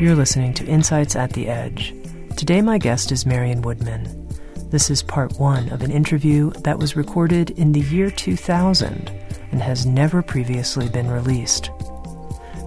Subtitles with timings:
[0.00, 1.92] You're listening to Insights at the Edge.
[2.36, 4.28] Today, my guest is Marion Woodman.
[4.70, 9.10] This is part one of an interview that was recorded in the year 2000
[9.50, 11.72] and has never previously been released.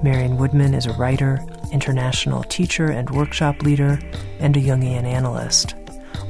[0.03, 1.39] Marion Woodman is a writer,
[1.71, 3.97] international teacher and workshop leader,
[4.41, 5.73] and a Jungian analyst.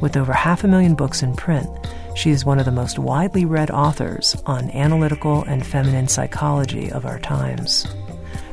[0.02, 1.68] With over half a million books in print,
[2.16, 7.08] she is one of the most widely read authors on analytical and feminine psychology of
[7.08, 7.88] our times.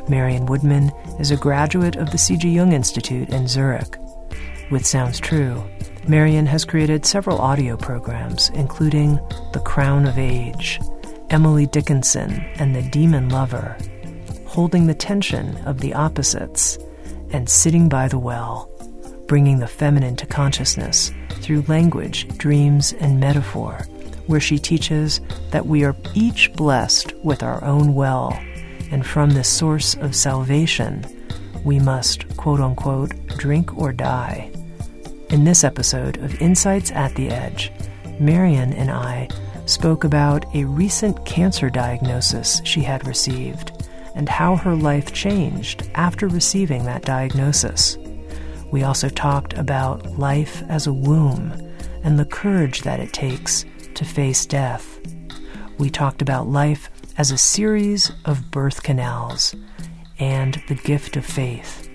[0.09, 2.49] Marion Woodman is a graduate of the C.G.
[2.49, 3.99] Jung Institute in Zurich.
[4.71, 5.63] With Sounds True,
[6.07, 9.17] Marion has created several audio programs, including
[9.53, 10.81] The Crown of Age,
[11.31, 13.77] Emily Dickinson and the Demon Lover,
[14.47, 16.79] Holding the Tension of the Opposites,
[17.31, 18.71] and Sitting by the Well,
[19.27, 23.87] bringing the feminine to consciousness through language, dreams, and metaphor,
[24.27, 25.21] where she teaches
[25.51, 28.39] that we are each blessed with our own well
[28.91, 31.05] and from this source of salvation,
[31.65, 34.51] we must, quote unquote, drink or die.
[35.31, 37.73] In this episode of Insights at the Edge,
[38.19, 39.29] Marion and I
[39.67, 43.73] spoke about a recent cancer diagnosis she had received
[44.15, 47.99] and how her life changed after receiving that diagnosis.
[48.73, 51.53] We also talked about life as a womb
[52.03, 53.65] and the courage that it takes
[53.95, 54.99] to face death.
[55.79, 59.55] We talked about life as a series of birth canals
[60.21, 61.91] and the gift of faith,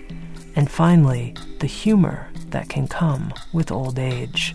[0.54, 4.54] and finally, the humor that can come with old age.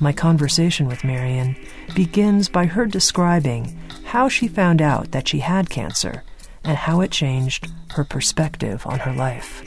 [0.00, 1.56] My conversation with Marion
[1.94, 6.24] begins by her describing how she found out that she had cancer
[6.64, 9.62] and how it changed her perspective on her life.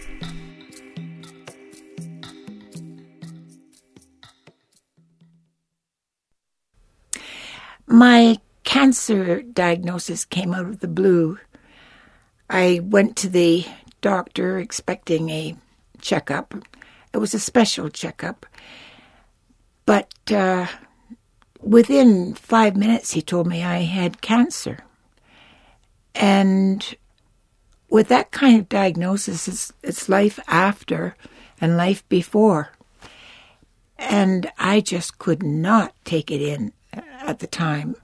[7.88, 8.38] My
[8.72, 11.38] cancer diagnosis came out of the blue.
[12.50, 13.66] I went to the
[14.00, 15.58] doctor expecting a
[16.00, 16.54] checkup.
[17.14, 18.46] It was a special checkup.
[19.86, 20.68] But uh,
[21.60, 24.86] within five minutes, he told me I had cancer.
[26.16, 26.96] And
[27.90, 31.18] with that kind of diagnosis, it's, it's life after
[31.60, 32.72] and life before.
[33.98, 37.98] And I just could not take it in at the time.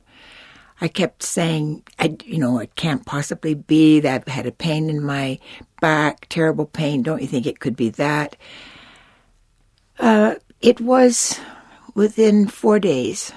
[0.79, 4.89] I kept saying, I, you know, it can't possibly be that I've had a pain
[4.89, 5.39] in my
[5.81, 7.01] back, terrible pain.
[7.01, 8.35] Don't you think it could be that?
[9.99, 11.39] Uh, it was
[11.95, 13.31] within four days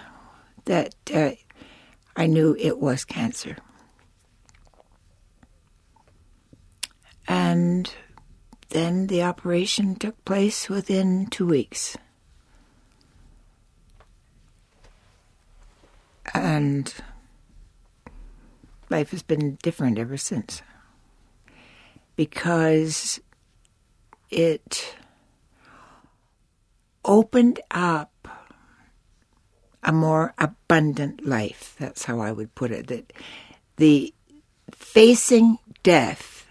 [0.66, 1.30] that uh,
[2.14, 3.56] I knew it was cancer.
[7.26, 7.90] And
[8.68, 11.96] then the operation took place within two weeks.
[16.34, 16.92] And
[18.90, 20.62] life has been different ever since.
[22.16, 23.20] Because
[24.30, 24.96] it
[27.04, 28.28] opened up
[29.82, 31.74] a more abundant life.
[31.78, 32.88] That's how I would put it.
[32.88, 33.12] That
[33.76, 34.12] the
[34.70, 36.46] facing death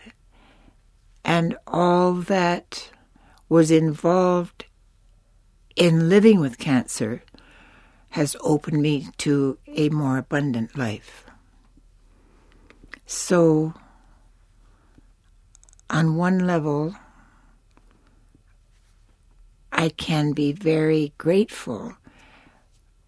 [1.24, 2.90] and all that
[3.48, 4.66] was involved
[5.76, 7.24] in living with cancer
[8.10, 11.29] has opened me to a more abundant life.
[13.12, 13.74] So,
[15.90, 16.94] on one level,
[19.72, 21.96] I can be very grateful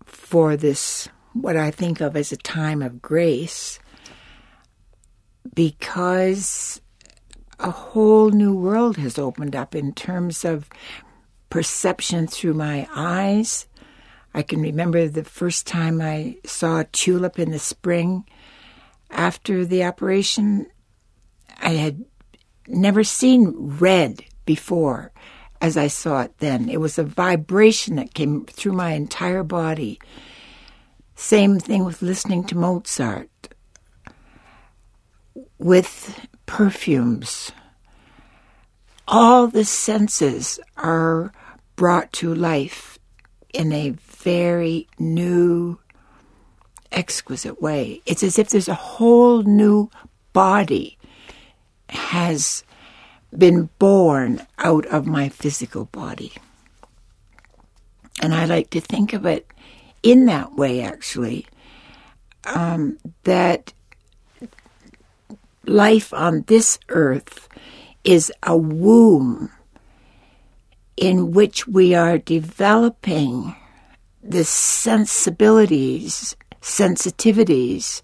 [0.04, 3.78] for this, what I think of as a time of grace,
[5.54, 6.82] because
[7.60, 10.68] a whole new world has opened up in terms of
[11.52, 13.68] perception through my eyes.
[14.34, 18.26] I can remember the first time I saw a tulip in the spring
[19.12, 20.68] after the operation,
[21.62, 22.06] I had
[22.68, 25.12] never seen red before
[25.62, 26.68] as I saw it then.
[26.68, 30.00] It was a vibration that came through my entire body.
[31.16, 33.30] Same thing with listening to Mozart,
[35.60, 37.52] with perfumes.
[39.08, 41.32] All the senses are
[41.76, 42.98] brought to life
[43.54, 45.80] in a very new,
[46.92, 48.02] exquisite way.
[48.06, 49.90] It's as if there's a whole new
[50.34, 50.98] body
[51.90, 52.64] has
[53.38, 56.34] been born out of my physical body.
[58.22, 59.48] And I like to think of it
[60.04, 61.48] in that way, actually,
[62.46, 63.74] um, that
[65.66, 67.48] life on this earth
[68.04, 69.52] is a womb
[70.98, 73.56] in which we are developing
[74.24, 78.02] the sensibilities, sensitivities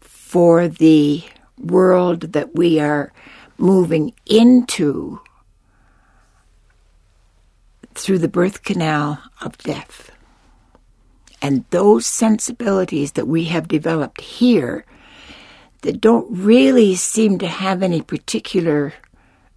[0.00, 1.24] for the
[1.58, 3.12] world that we are
[3.58, 5.20] moving into
[7.94, 10.10] through the birth canal of death.
[11.40, 14.84] And those sensibilities that we have developed here
[15.82, 18.92] that don't really seem to have any particular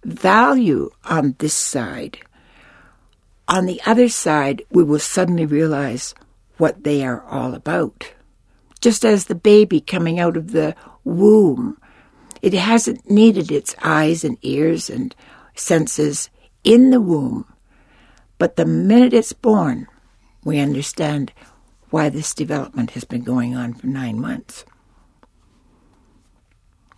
[0.04, 2.18] value on this side,
[3.48, 6.14] on the other side, we will suddenly realize
[6.60, 8.12] what they are all about.
[8.80, 10.74] Just as the baby coming out of the
[11.04, 11.76] womb
[12.42, 15.14] it hasn't needed its eyes and ears and
[15.54, 16.30] senses
[16.64, 17.44] in the womb.
[18.38, 19.86] But the minute it's born,
[20.44, 21.32] we understand
[21.90, 24.64] why this development has been going on for nine months.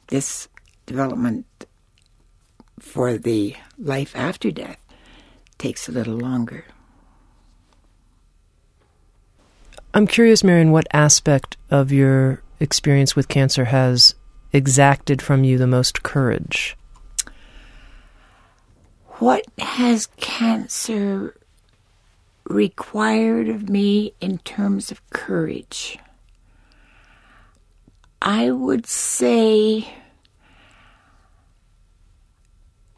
[0.09, 0.49] This
[0.87, 1.47] development
[2.79, 4.79] for the life after death
[5.59, 6.65] takes a little longer.
[9.95, 14.15] I'm curious, Marion, what aspect of your experience with cancer has
[14.51, 16.79] exacted from you the most courage?
[19.19, 21.37] What has cancer
[22.45, 25.99] required of me in terms of courage?
[28.23, 29.93] I would say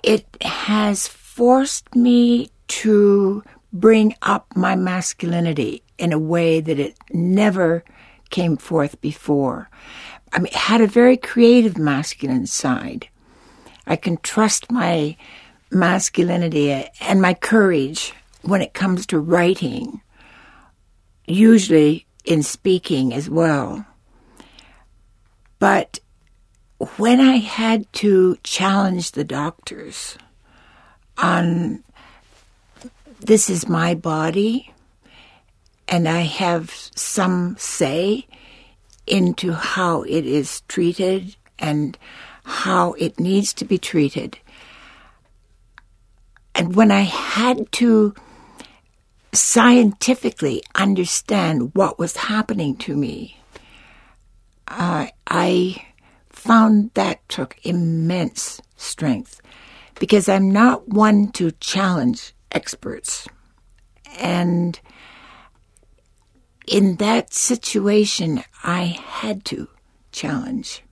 [0.05, 3.43] it has forced me to
[3.73, 7.85] bring up my masculinity in a way that it never
[8.31, 9.69] came forth before.
[10.33, 13.09] I mean, had a very creative masculine side.
[13.87, 15.17] I can trust my
[15.71, 18.13] masculinity and my courage
[18.43, 20.01] when it comes to writing,
[21.27, 23.87] usually in speaking as well.
[25.59, 26.01] But
[26.97, 30.19] when I had to challenge the doctors
[31.17, 31.85] on
[33.21, 34.74] this is my body
[35.89, 38.27] and I have some say
[39.07, 41.97] into how it is treated and
[42.45, 44.39] how it needs to be treated.
[46.55, 48.15] And when I had to
[49.33, 53.41] scientifically understand what was happening to me,
[54.69, 55.85] uh, I
[56.31, 59.41] found that took immense strength
[59.99, 63.27] because I'm not one to challenge experts.
[64.19, 64.79] And
[66.67, 69.69] in that situation, I had to
[70.13, 70.83] challenge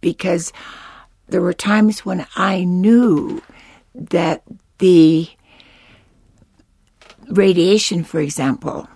[0.00, 0.52] because
[1.28, 3.42] there were times when I knew
[3.94, 4.42] that
[4.78, 5.28] the
[7.28, 8.88] radiation, for example,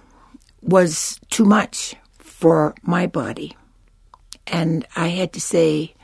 [0.63, 3.57] was too much for my body.
[4.47, 5.95] And I had to say,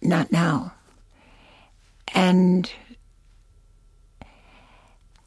[0.00, 0.74] not now.
[2.14, 2.70] And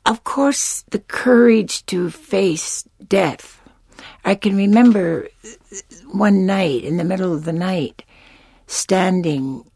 [0.06, 3.61] of course, the courage to face death
[4.24, 5.28] I can remember
[6.12, 8.04] one night in the middle of the night
[8.68, 9.70] standing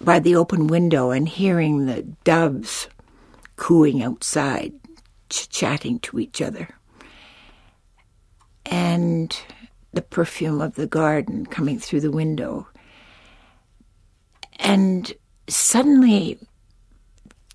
[0.00, 2.88] by the open window and hearing the doves
[3.56, 4.72] cooing outside,
[5.28, 6.68] ch- chatting to each other,
[8.64, 9.38] and
[9.92, 12.68] the perfume of the garden coming through the window.
[14.58, 15.12] And
[15.48, 16.38] suddenly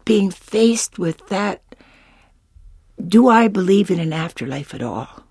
[0.05, 1.61] being faced with that
[3.07, 5.23] do I believe in an afterlife at all?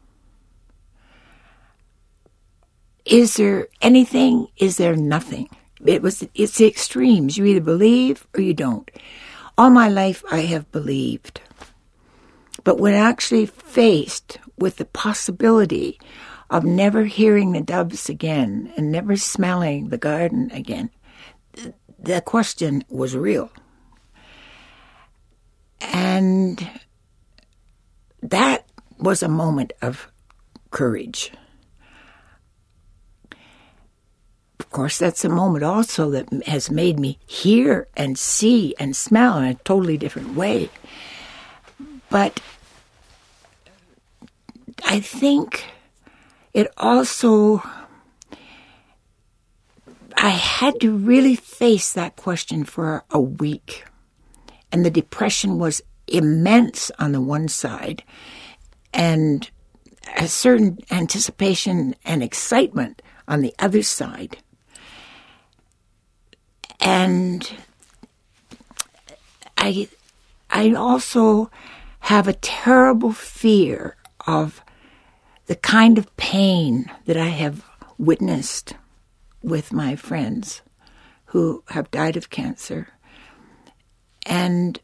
[3.10, 4.46] Is there anything?
[4.56, 5.48] Is there nothing?
[5.84, 7.36] It was it's the extremes.
[7.36, 8.88] You either believe or you don't.
[9.58, 11.40] All my life I have believed.
[12.62, 15.98] But when actually faced with the possibility
[16.50, 20.90] of never hearing the doves again and never smelling the garden again,
[21.98, 23.50] the question was real.
[25.80, 26.70] And
[28.22, 28.66] that
[28.98, 30.12] was a moment of
[30.70, 31.32] courage
[34.70, 39.36] of course, that's a moment also that has made me hear and see and smell
[39.36, 40.70] in a totally different way.
[42.08, 42.40] But
[44.84, 45.64] I think
[46.54, 47.64] it also,
[50.16, 53.84] I had to really face that question for a week.
[54.70, 58.04] And the depression was immense on the one side,
[58.94, 59.50] and
[60.16, 64.36] a certain anticipation and excitement on the other side.
[66.80, 67.50] And
[69.56, 69.88] I,
[70.50, 71.50] I also
[72.00, 73.96] have a terrible fear
[74.26, 74.62] of
[75.46, 77.64] the kind of pain that I have
[77.98, 78.74] witnessed
[79.42, 80.62] with my friends
[81.26, 82.88] who have died of cancer.
[84.26, 84.80] And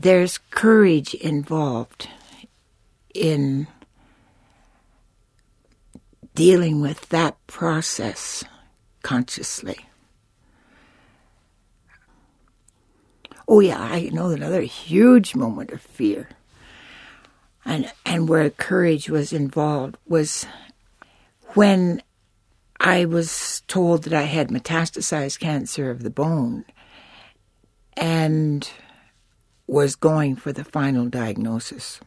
[0.00, 2.08] there's courage involved
[3.14, 3.66] in
[6.34, 8.44] dealing with that process
[9.02, 9.78] consciously.
[13.46, 16.28] Oh yeah, I know another huge moment of fear
[17.64, 20.46] and and where courage was involved was
[21.54, 22.02] when
[22.78, 26.64] I was told that I had metastasized cancer of the bone
[27.94, 28.68] and
[29.66, 32.00] was going for the final diagnosis.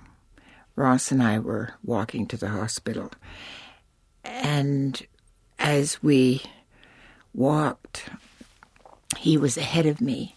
[0.76, 3.12] Ross and I were walking to the hospital.
[4.24, 5.06] And
[5.60, 6.42] as we
[7.34, 8.10] walked,
[9.18, 10.36] he was ahead of me.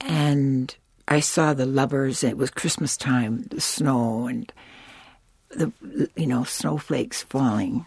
[0.00, 0.74] And
[1.08, 4.52] I saw the lovers, it was Christmas time, the snow and
[5.50, 5.72] the,
[6.16, 7.86] you know, snowflakes falling,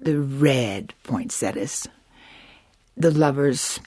[0.00, 1.88] the red poinsettias,
[2.96, 3.80] the lovers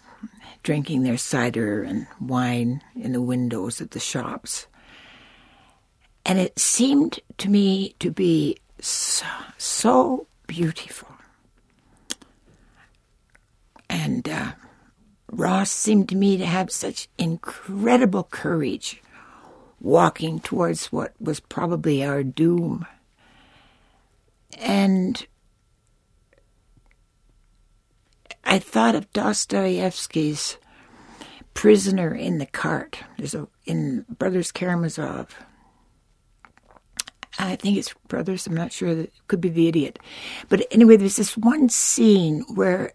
[0.63, 4.67] drinking their cider and wine in the windows of the shops.
[6.25, 9.25] And it seemed to me to be so,
[9.57, 11.12] so beautiful.
[13.93, 14.53] And uh,
[15.31, 19.03] Ross seemed to me to have such incredible courage
[19.79, 22.87] walking towards what was probably our doom.
[24.57, 25.23] And
[28.43, 30.57] I thought of Dostoevsky's
[31.53, 32.97] Prisoner in the Cart.
[33.19, 35.35] There's a in Brothers Karamazov.
[37.37, 38.47] I think it's Brothers.
[38.47, 38.95] I'm not sure.
[38.95, 39.99] That could be the idiot.
[40.49, 42.93] But anyway, there's this one scene where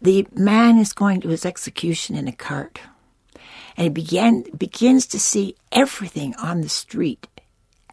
[0.00, 2.80] the man is going to his execution in a cart,
[3.76, 7.26] and he began begins to see everything on the street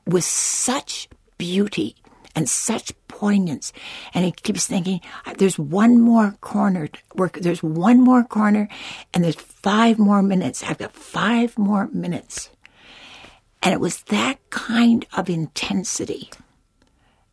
[0.05, 1.07] with such
[1.38, 1.95] beauty
[2.36, 3.72] and such poignance.
[4.13, 5.01] And he keeps thinking,
[5.38, 8.67] there's one more corner, work, there's one more corner,
[9.13, 10.63] and there's five more minutes.
[10.63, 12.50] I've got five more minutes.
[13.62, 16.29] And it was that kind of intensity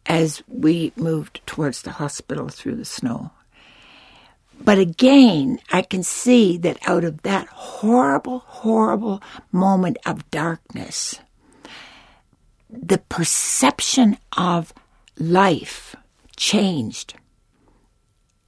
[0.06, 3.32] as we moved towards the hospital through the snow.
[4.62, 11.19] But again, I can see that out of that horrible, horrible moment of darkness,
[12.69, 14.75] the perception of
[15.19, 15.97] life
[16.37, 17.14] changed.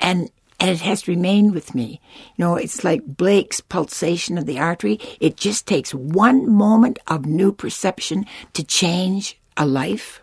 [0.00, 2.00] And and it has remained with me.
[2.36, 5.00] You know, it's like Blake's pulsation of the artery.
[5.18, 10.22] It just takes one moment of new perception to change a life.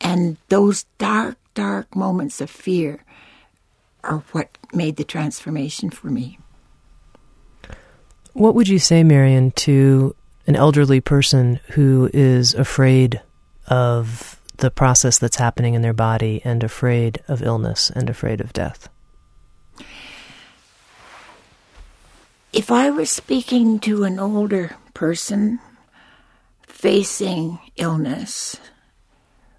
[0.00, 3.03] And those dark, dark moments of fear
[4.04, 6.38] are what made the transformation for me.
[8.32, 10.14] What would you say, Marion, to
[10.46, 13.20] an elderly person who is afraid
[13.68, 18.52] of the process that's happening in their body and afraid of illness and afraid of
[18.52, 18.88] death?
[22.52, 25.58] If I were speaking to an older person
[26.66, 28.56] facing illness,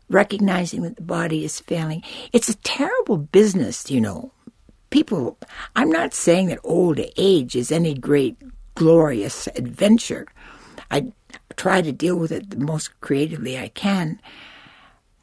[0.10, 4.32] recognizing that the body is failing, it's a terrible business, you know
[4.96, 5.38] people,
[5.76, 8.38] I'm not saying that old age is any great
[8.76, 10.26] glorious adventure.
[10.90, 11.12] I
[11.58, 14.22] try to deal with it the most creatively I can.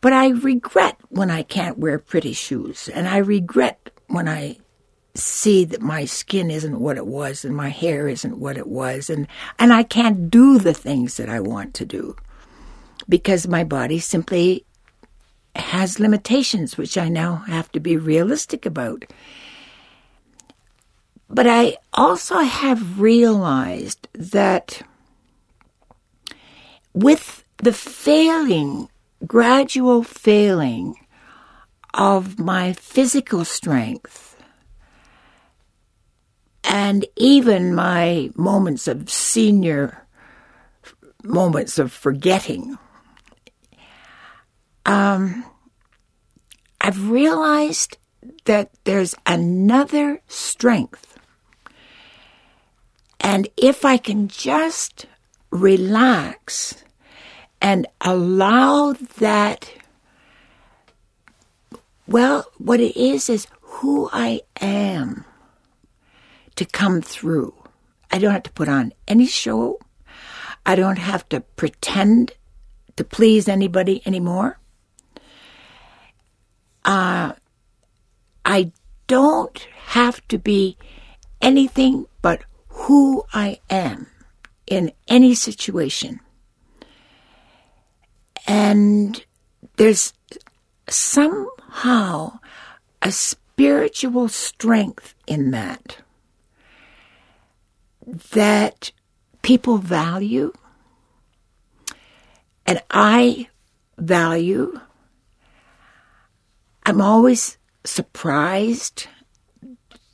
[0.02, 4.58] But I regret when I can't wear pretty shoes, and I regret when I
[5.14, 9.10] see that my skin isn't what it was and my hair isn't what it was
[9.10, 12.16] and and I can't do the things that I want to do
[13.10, 14.64] because my body simply
[15.54, 19.04] has limitations which I now have to be realistic about.
[21.28, 24.82] But I also have realized that
[26.92, 28.88] with the failing,
[29.26, 30.97] gradual failing
[31.94, 34.37] of my physical strength,
[36.64, 40.06] and even my moments of senior
[41.23, 42.78] moments of forgetting,
[44.92, 45.44] um,
[46.82, 47.96] I've realized
[48.44, 51.18] that there's another strength.
[53.18, 55.06] And if I can just
[55.50, 56.84] relax
[57.62, 59.72] and allow that,
[62.06, 65.25] well, what it is is who I am
[66.56, 67.54] to come through.
[68.11, 69.78] I don't have to put on any show.
[70.66, 72.32] I don't have to pretend
[72.96, 74.58] to please anybody anymore.
[76.84, 77.32] Uh,
[78.44, 78.72] I
[79.06, 80.76] don't have to be
[81.40, 84.06] anything but who I am
[84.66, 86.20] in any situation.
[88.46, 89.24] And
[89.76, 90.12] there's
[90.88, 92.38] somehow
[93.00, 95.98] a spiritual strength in that
[98.32, 98.90] that
[99.42, 100.52] people value
[102.66, 103.48] and I
[103.98, 104.80] value.
[106.84, 109.06] I'm always surprised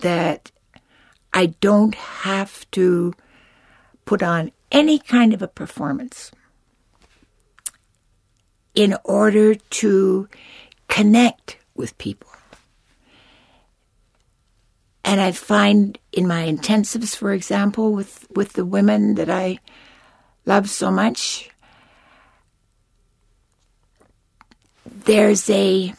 [0.00, 0.50] that
[1.32, 3.14] I don't have to
[4.04, 6.30] put on any kind of a performance
[8.75, 10.28] in order to
[10.88, 12.30] connect with people.
[15.04, 19.58] And I find in my intensives, for example, with, with the women that I
[20.44, 21.50] love so much,
[24.84, 25.94] there's a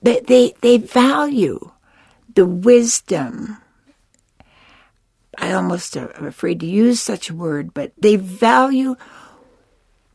[0.00, 1.70] they, they, they value
[2.34, 3.58] the wisdom.
[5.36, 8.96] I almost am afraid to use such a word, but they value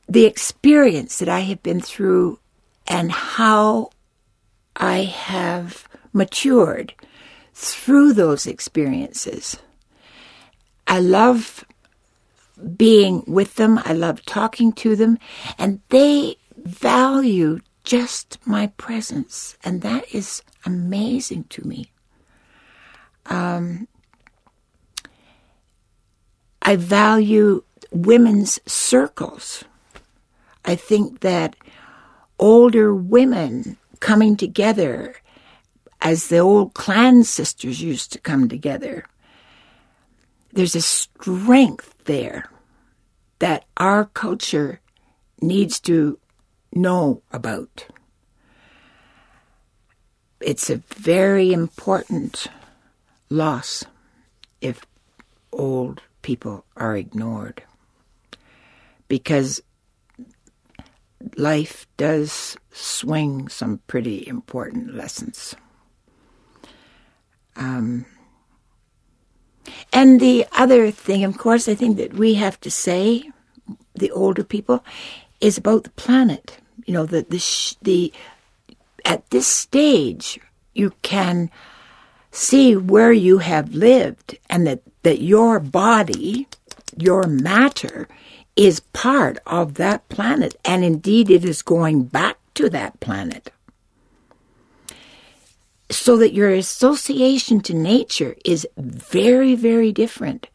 [0.07, 2.39] the experience that I have been through
[2.88, 3.89] and how
[4.75, 6.93] I have matured
[7.53, 9.57] through those experiences.
[10.88, 11.65] I love
[12.75, 15.19] being with them, I love talking to them,
[15.57, 21.89] and they value just my presence, and that is amazing to me.
[23.27, 23.88] Um,
[26.62, 29.63] I value women's circles.
[30.65, 31.56] I think that
[32.38, 35.15] older women coming together
[36.02, 39.06] as the old clan sisters used to come together,
[40.52, 42.50] there's a strength there
[43.39, 44.82] that our culture
[45.41, 46.19] needs to
[46.73, 47.88] know about.
[50.39, 52.47] It's a very important
[53.30, 53.84] loss
[54.62, 54.86] if
[55.51, 57.63] old people are ignored
[59.08, 59.62] because
[61.36, 65.56] life does swing some pretty important lessons.
[67.56, 68.06] Um,
[69.91, 73.32] and the other thing, of course, I think that we have to say,
[73.95, 74.84] the older people,
[75.41, 76.58] is about the planet.
[76.86, 78.13] You know, the the sh- the
[79.06, 80.39] at this stage
[80.73, 81.50] you can
[82.32, 86.47] see where you have lived and that that your body,
[86.97, 88.08] your matter
[88.56, 93.52] is part of that planet and indeed it is going back to that planet.
[95.89, 100.47] So that your association to nature is very, very different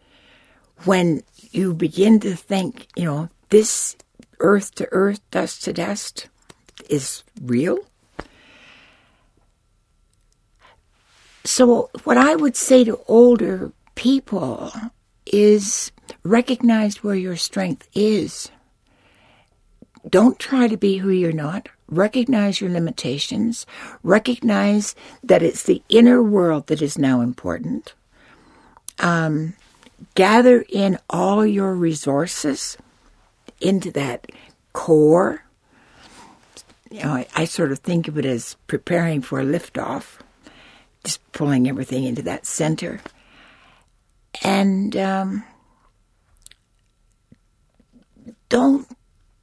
[0.84, 3.96] when you begin to think, you know, this
[4.42, 6.28] earth to earth, dust to dust
[6.90, 7.78] is real.
[11.44, 14.72] So, what I would say to older people
[15.26, 15.90] is
[16.22, 18.50] recognize where your strength is.
[20.08, 21.68] Don't try to be who you're not.
[21.88, 23.66] Recognize your limitations.
[24.02, 27.94] Recognize that it's the inner world that is now important.
[28.98, 29.54] Um,
[30.14, 32.76] gather in all your resources
[33.62, 34.30] into that
[34.72, 35.44] core.
[36.90, 40.18] You know, I, I sort of think of it as preparing for a liftoff,
[41.04, 43.00] just pulling everything into that center.
[44.42, 45.44] And um,
[48.48, 48.86] don't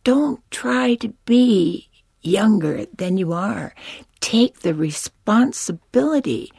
[0.04, 1.90] don't try to be
[2.22, 3.74] younger than you are.
[4.20, 6.52] Take the responsibility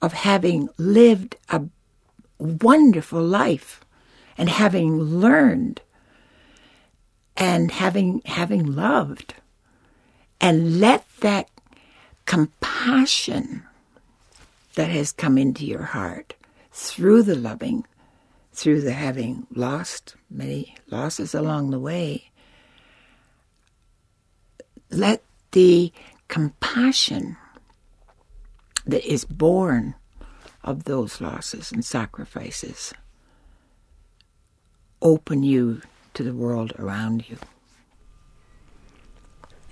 [0.00, 1.62] of having lived a
[2.38, 3.84] wonderful life
[4.36, 5.80] and having learned
[7.36, 9.34] and having having loved
[10.40, 11.48] and let that
[12.26, 13.62] compassion
[14.74, 16.34] that has come into your heart
[16.72, 17.84] through the loving
[18.52, 22.30] through the having lost many losses along the way
[24.90, 25.92] let the
[26.28, 27.36] compassion
[28.86, 29.94] that is born
[30.62, 32.94] of those losses and sacrifices
[35.02, 35.80] open you
[36.14, 37.36] to the world around you.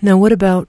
[0.01, 0.69] Now, what about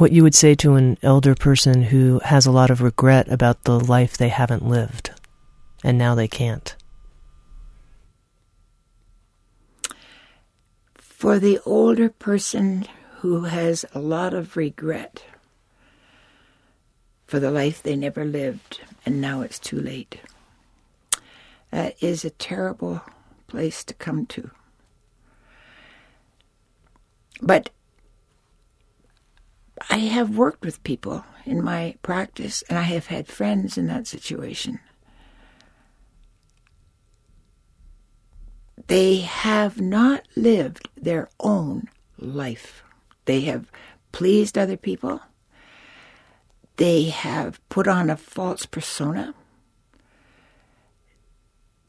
[0.00, 3.64] what you would say to an elder person who has a lot of regret about
[3.64, 5.10] the life they haven't lived
[5.84, 6.74] and now they can't.
[10.96, 12.86] For the older person
[13.18, 15.22] who has a lot of regret
[17.26, 20.18] for the life they never lived and now it's too late,
[21.70, 23.02] that is a terrible
[23.48, 24.50] place to come to.
[27.40, 27.70] But
[29.88, 34.06] I have worked with people in my practice, and I have had friends in that
[34.06, 34.78] situation.
[38.86, 42.82] They have not lived their own life.
[43.24, 43.70] They have
[44.12, 45.20] pleased other people.
[46.76, 49.34] They have put on a false persona.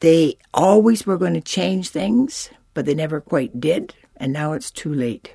[0.00, 4.70] They always were going to change things, but they never quite did, and now it's
[4.70, 5.34] too late.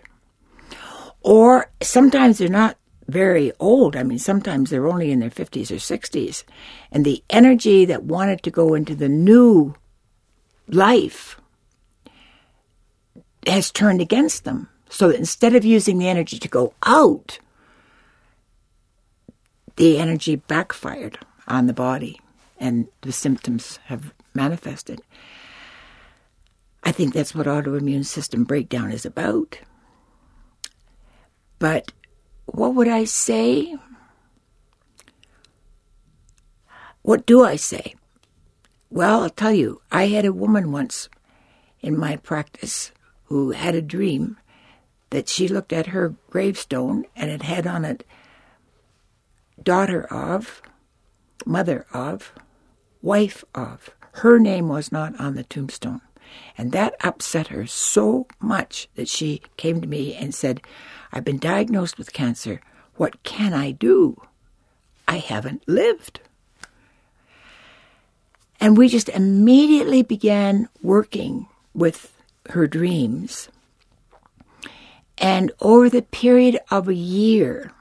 [1.28, 2.78] Or sometimes they're not
[3.10, 3.98] very old.
[3.98, 6.46] I mean, sometimes they're only in their 50s or 60s.
[6.90, 9.76] And the energy that wanted to go into the new
[10.70, 11.38] life
[13.46, 14.70] has turned against them.
[14.90, 17.40] So instead of using the energy to go out,
[19.76, 22.22] the energy backfired on the body
[22.58, 25.02] and the symptoms have manifested.
[26.84, 29.60] I think that's what autoimmune system breakdown is about.
[31.60, 31.92] But
[32.46, 33.76] what would I say?
[37.02, 37.96] What do I say?
[38.90, 41.10] Well, I'll tell you, I had a woman once
[41.82, 42.92] in my practice
[43.26, 44.38] who had a dream
[45.10, 48.06] that she looked at her gravestone and it had on it
[49.62, 50.62] daughter of,
[51.46, 52.34] mother of,
[53.02, 53.90] wife of.
[54.14, 56.02] Her name was not on the tombstone.
[56.58, 60.62] And that upset her so much that she came to me and said,
[61.12, 62.62] I've been diagnosed with cancer.
[62.96, 64.22] What can I do?
[65.08, 66.20] I haven't lived.
[68.60, 72.14] And we just immediately began working with
[72.50, 73.50] her dreams.
[75.18, 77.72] And over the period of a year,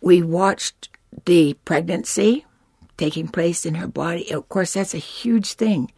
[0.00, 0.88] we watched
[1.24, 2.44] the pregnancy
[2.96, 4.30] taking place in her body.
[4.30, 5.90] Of course, that's a huge thing.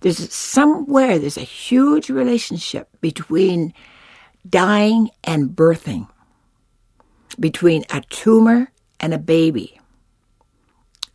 [0.00, 3.74] There's somewhere, there's a huge relationship between
[4.48, 6.08] dying and birthing,
[7.38, 9.80] between a tumor and a baby.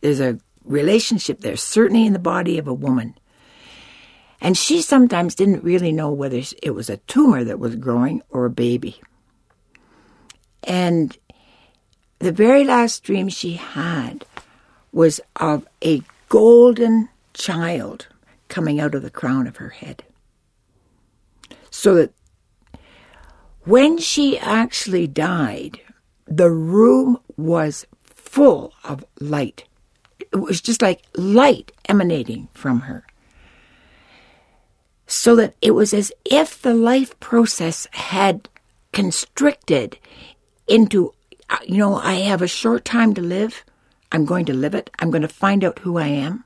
[0.00, 3.14] There's a relationship there, certainly in the body of a woman.
[4.40, 8.44] And she sometimes didn't really know whether it was a tumor that was growing or
[8.44, 9.00] a baby.
[10.62, 11.16] And
[12.18, 14.26] the very last dream she had
[14.92, 18.08] was of a golden child
[18.48, 20.04] coming out of the crown of her head.
[21.70, 22.12] So that
[23.64, 25.80] when she actually died,
[26.26, 29.64] the room was full of light.
[30.18, 33.06] It was just like light emanating from her.
[35.06, 38.48] So that it was as if the life process had
[38.92, 39.98] constricted
[40.66, 41.12] into,
[41.50, 43.64] uh, you know, I have a short time to live.
[44.12, 44.90] I'm going to live it.
[44.98, 46.44] I'm going to find out who I am.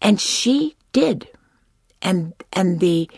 [0.00, 1.28] And she did.
[2.00, 3.10] And, and the,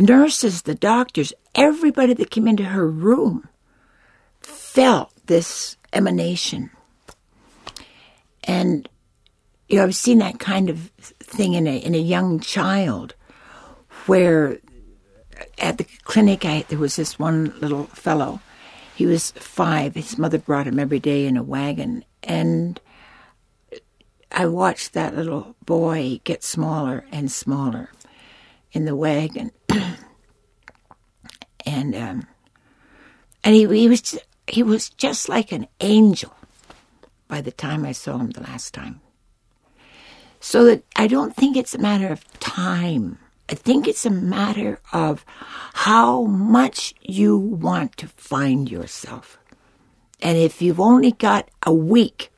[0.00, 3.48] nurses, the doctors, everybody that came into her room
[4.40, 6.70] felt this emanation.
[8.44, 8.88] And
[9.68, 10.90] you know, I've seen that kind of
[11.20, 13.14] thing in a in a young child,
[14.06, 14.58] where
[15.58, 18.40] at the clinic I, there was this one little fellow.
[18.96, 19.94] He was five.
[19.94, 22.80] His mother brought him every day in a wagon, and
[24.32, 27.90] I watched that little boy get smaller and smaller
[28.72, 29.50] in the wagon,
[31.66, 32.26] and um,
[33.42, 36.34] and he, he was he was just like an angel
[37.28, 39.00] by the time I saw him the last time.
[40.40, 43.18] So that I don't think it's a matter of time.
[43.48, 45.24] I think it's a matter of
[45.72, 49.38] how much you want to find yourself.
[50.22, 52.29] And if you've only got a week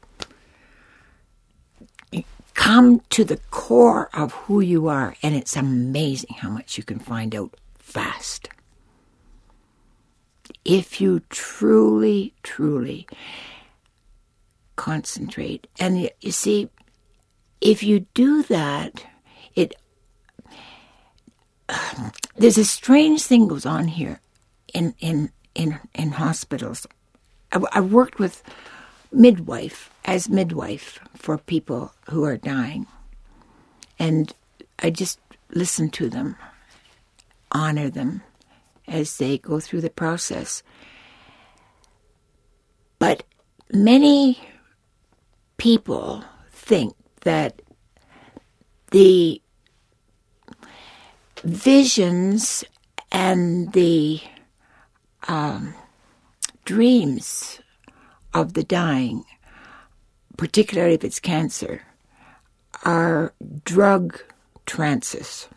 [2.55, 6.99] come to the core of who you are, and it's amazing how much you can
[6.99, 8.49] find out fast.
[10.65, 13.07] If you truly, truly
[14.77, 15.67] concentrate.
[15.79, 16.69] And you see,
[17.61, 19.05] if you do that,
[19.55, 19.75] it
[22.37, 24.21] there's a strange thing goes on here
[24.75, 26.87] in in in in hospitals.
[27.53, 28.43] I, I worked with
[29.13, 32.87] midwife as midwife for people who are dying.
[33.99, 34.33] And
[34.79, 35.21] I just
[35.55, 36.37] listen to them,
[37.53, 38.23] honor them
[38.89, 40.63] as they go through the process.
[42.99, 43.25] But
[43.73, 44.39] many
[45.57, 47.63] people think that
[48.91, 49.41] the
[51.45, 52.65] visions
[53.11, 54.21] and the
[55.29, 55.75] um,
[56.65, 57.62] dreams
[58.35, 59.25] of the dying,
[60.37, 61.83] particularly if it's cancer,
[62.85, 64.21] are drug
[64.67, 65.49] trances.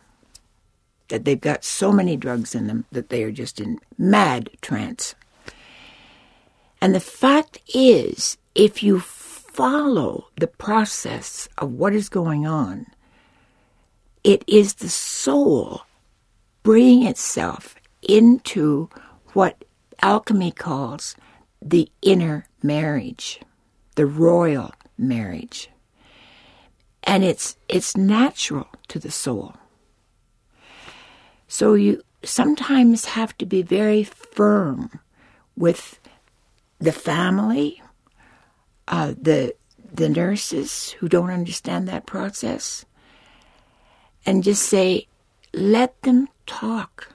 [1.08, 5.14] That they've got so many drugs in them that they are just in mad trance.
[6.80, 12.86] And the fact is, if you follow the process of what is going on,
[14.24, 15.82] it is the soul
[16.64, 18.90] bringing itself into
[19.32, 19.64] what
[20.02, 21.14] alchemy calls
[21.68, 23.40] the inner marriage,
[23.96, 25.68] the royal marriage.
[27.02, 29.54] And it's it's natural to the soul.
[31.48, 35.00] So you sometimes have to be very firm
[35.56, 36.00] with
[36.78, 37.82] the family,
[38.88, 39.54] uh, the
[39.92, 42.84] the nurses who don't understand that process,
[44.24, 45.06] and just say,
[45.52, 47.12] let them talk.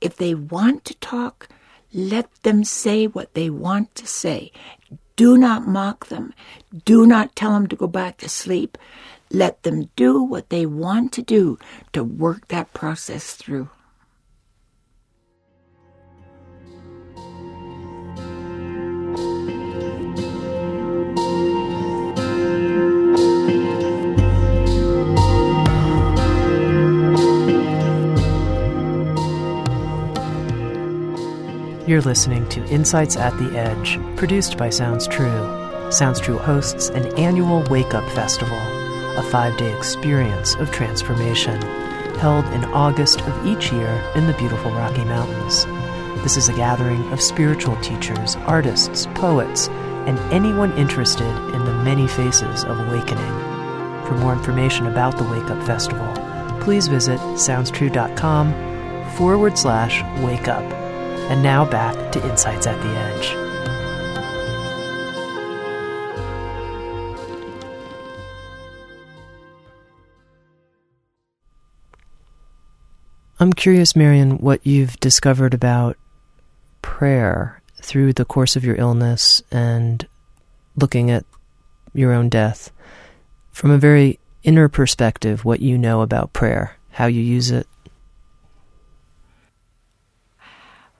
[0.00, 1.48] If they want to talk,
[1.92, 4.52] let them say what they want to say.
[5.16, 6.32] Do not mock them.
[6.84, 8.78] Do not tell them to go back to sleep.
[9.30, 11.58] Let them do what they want to do
[11.92, 13.68] to work that process through.
[31.92, 35.92] You're listening to Insights at the Edge, produced by Sounds True.
[35.92, 41.60] Sounds True hosts an annual Wake Up Festival, a five day experience of transformation,
[42.16, 45.66] held in August of each year in the beautiful Rocky Mountains.
[46.22, 49.68] This is a gathering of spiritual teachers, artists, poets,
[50.08, 53.32] and anyone interested in the many faces of awakening.
[54.06, 56.10] For more information about the Wake Up Festival,
[56.62, 60.81] please visit soundstrue.com forward slash wake up.
[61.30, 63.52] And now back to Insights at the Edge.
[73.42, 75.96] I'm curious, Marion, what you've discovered about
[76.80, 80.06] prayer through the course of your illness and
[80.76, 81.24] looking at
[81.92, 82.70] your own death
[83.50, 87.66] from a very inner perspective, what you know about prayer, how you use it.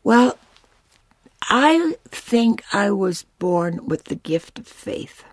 [0.04, 0.36] Well,
[1.42, 5.24] I think I was born with the gift of faith.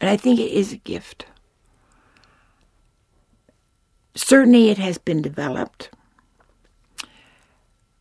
[0.00, 1.26] And I think it is a gift.
[4.14, 5.90] Certainly, it has been developed.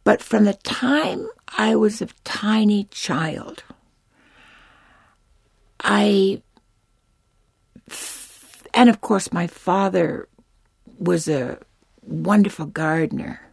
[0.04, 3.64] But from the time I was a tiny child,
[5.80, 6.42] I,
[8.74, 10.28] and of course, my father
[10.98, 11.60] was a
[12.02, 13.47] wonderful gardener.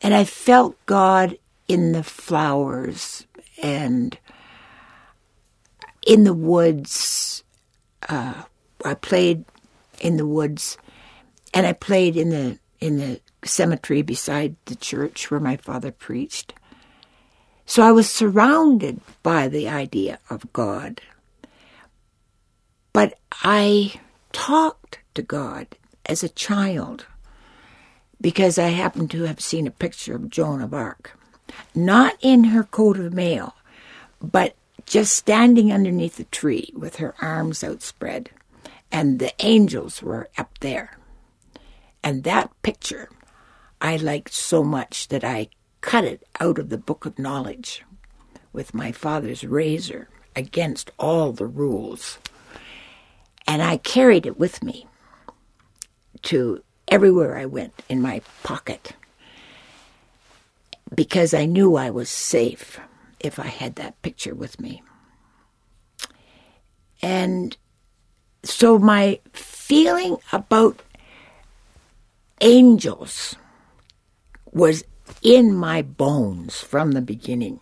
[0.00, 3.26] And I felt God in the flowers
[3.62, 4.16] and
[6.06, 7.44] in the woods.
[8.08, 8.42] Uh,
[8.84, 9.44] I played
[10.00, 10.78] in the woods,
[11.52, 16.54] and I played in the in the cemetery beside the church where my father preached.
[17.66, 21.00] So I was surrounded by the idea of God.
[22.92, 24.00] But I
[24.32, 27.06] talked to God as a child
[28.20, 31.18] because I happened to have seen a picture of Joan of Arc.
[31.74, 33.54] Not in her coat of mail,
[34.20, 34.54] but
[34.86, 38.30] just standing underneath a tree with her arms outspread.
[38.90, 40.98] And the angels were up there.
[42.02, 43.10] And that picture
[43.80, 45.48] I liked so much that I
[45.80, 47.84] cut it out of the book of knowledge
[48.52, 52.18] with my father's razor against all the rules.
[53.46, 54.86] And I carried it with me
[56.22, 58.92] to everywhere I went in my pocket
[60.94, 62.80] because I knew I was safe
[63.20, 64.82] if I had that picture with me.
[67.02, 67.56] And
[68.42, 70.80] so my feeling about
[72.40, 73.36] angels
[74.52, 74.84] was
[75.22, 77.60] in my bones from the beginning.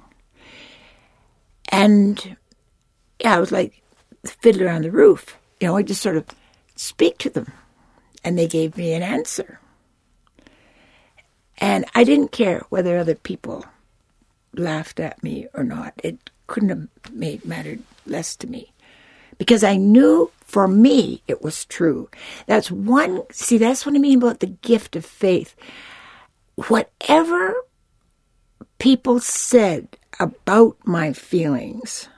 [1.70, 2.36] And
[3.20, 3.82] yeah, I was like
[4.22, 5.36] the fiddler on the roof.
[5.60, 6.26] You know, I just sort of
[6.76, 7.52] speak to them
[8.26, 9.60] and they gave me an answer.
[11.58, 13.64] And I didn't care whether other people
[14.52, 15.94] laughed at me or not.
[16.02, 18.72] It couldn't have made mattered less to me
[19.38, 22.10] because I knew for me it was true.
[22.46, 23.22] That's one.
[23.30, 25.54] See, that's what I mean about the gift of faith.
[26.68, 27.54] Whatever
[28.78, 32.08] people said about my feelings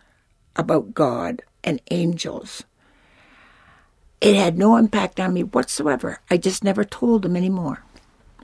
[0.57, 2.65] about God and angels.
[4.21, 6.21] It had no impact on me whatsoever.
[6.31, 7.85] I just never told them anymore.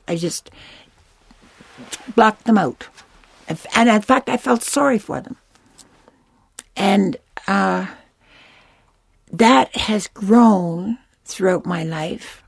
[0.07, 0.51] I just
[2.15, 2.87] blocked them out.
[3.75, 5.37] And in fact, I felt sorry for them.
[6.77, 7.87] And uh,
[9.33, 12.43] that has grown throughout my life.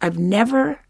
[0.00, 0.80] I've never,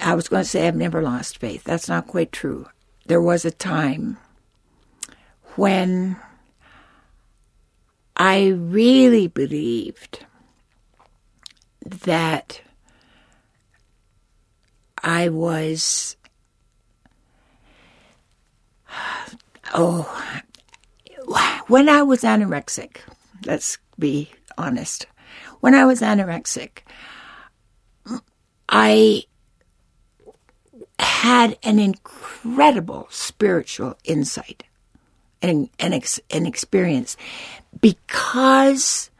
[0.00, 1.64] I was going to say I've never lost faith.
[1.64, 2.68] That's not quite true.
[3.06, 4.18] There was a time
[5.56, 6.16] when
[8.20, 10.26] I really believed
[11.86, 12.60] that
[15.02, 16.16] I was,
[19.72, 20.22] oh,
[21.68, 22.98] when I was anorexic,
[23.46, 25.06] let's be honest,
[25.60, 26.80] when I was anorexic,
[28.68, 29.24] I
[30.98, 34.64] had an incredible spiritual insight
[35.40, 37.16] and an, ex, experience
[37.80, 39.10] because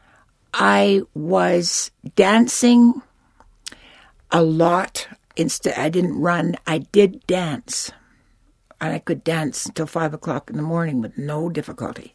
[0.53, 3.01] I was dancing
[4.31, 5.07] a lot.
[5.35, 6.55] Instead, I didn't run.
[6.67, 7.91] I did dance,
[8.79, 12.13] and I could dance until five o'clock in the morning with no difficulty.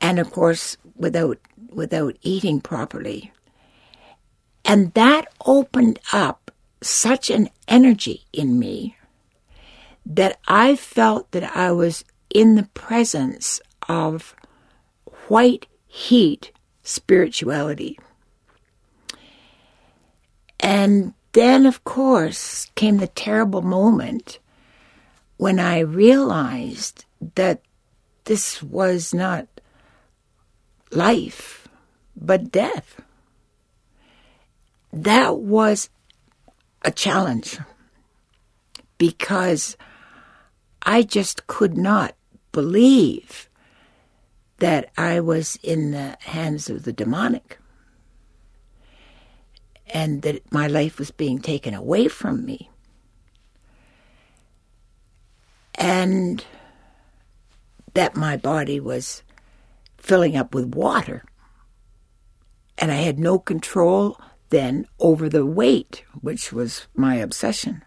[0.00, 1.38] And of course, without
[1.70, 3.32] without eating properly.
[4.64, 6.50] And that opened up
[6.82, 8.96] such an energy in me
[10.04, 14.34] that I felt that I was in the presence of
[15.30, 16.50] white heat
[16.82, 17.96] spirituality.
[20.58, 24.40] And then, of course, came the terrible moment
[25.36, 27.04] when I realized
[27.36, 27.62] that
[28.24, 29.46] this was not
[30.90, 31.68] life,
[32.16, 33.00] but death.
[34.92, 35.90] That was
[36.82, 37.58] a challenge
[38.98, 39.76] because
[40.82, 42.16] I just could not
[42.50, 43.49] believe
[44.60, 47.58] that I was in the hands of the demonic
[49.92, 52.70] and that my life was being taken away from me.
[55.74, 56.44] And
[57.94, 59.22] that my body was
[59.96, 61.24] filling up with water.
[62.78, 64.20] And I had no control
[64.50, 67.82] then over the weight, which was my obsession.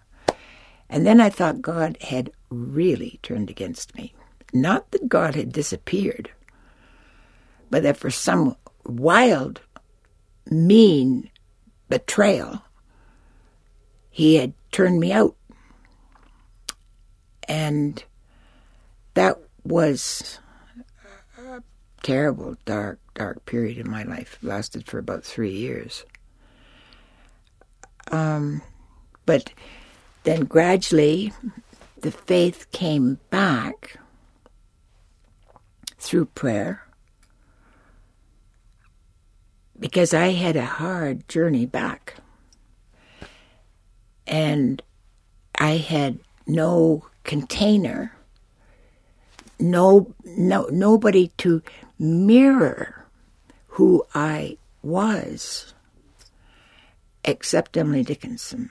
[0.90, 4.14] And then I thought God had really turned against me.
[4.54, 6.32] Not that God had disappeared,
[7.74, 8.56] but that for some
[8.86, 9.60] wild,
[10.52, 11.28] mean
[11.90, 12.62] betrayal,
[14.12, 15.36] he had turned me out.
[17.48, 18.04] And
[19.16, 20.38] that was
[21.40, 21.64] a
[22.04, 24.38] terrible, dark, dark period in my life.
[24.40, 26.06] It lasted for about three years.
[28.12, 28.62] Um,
[29.26, 29.52] but
[30.26, 31.34] then gradually,
[32.00, 33.98] the faith came back
[35.98, 36.84] through prayer
[39.80, 42.16] because I had a hard journey back.
[44.26, 44.82] And
[45.60, 48.16] I had no container,
[49.60, 51.62] no, no nobody to
[52.00, 53.06] mirror
[53.68, 55.74] who I was
[57.26, 58.70] except Emily Dickinson.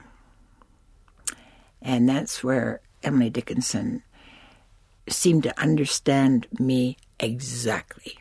[1.81, 4.03] And that's where Emily Dickinson
[5.09, 8.19] seemed to understand me exactly.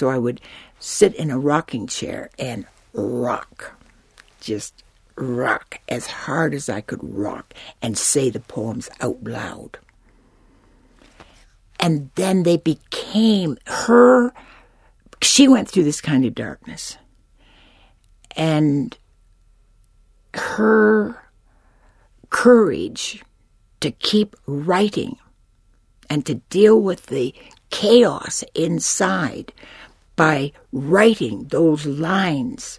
[0.00, 0.40] So I would
[0.78, 3.78] sit in a rocking chair and rock,
[4.40, 4.82] just
[5.14, 9.76] rock as hard as I could rock and say the poems out loud.
[11.78, 14.32] And then they became her,
[15.20, 16.96] she went through this kind of darkness.
[18.34, 18.96] And
[20.32, 21.22] her
[22.30, 23.22] courage
[23.80, 25.18] to keep writing
[26.08, 27.34] and to deal with the
[27.68, 29.52] chaos inside
[30.20, 32.78] by writing those lines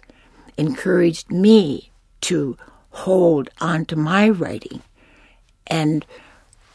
[0.56, 2.56] encouraged me to
[2.90, 4.80] hold on to my writing.
[5.66, 6.06] And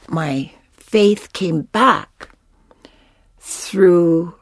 [0.10, 2.28] my faith came back
[3.40, 4.36] through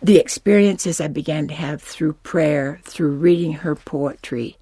[0.00, 4.56] the experiences I began to have through prayer, through reading her poetry,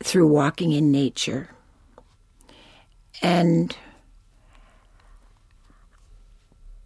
[0.00, 1.48] through walking in nature.
[3.22, 3.74] And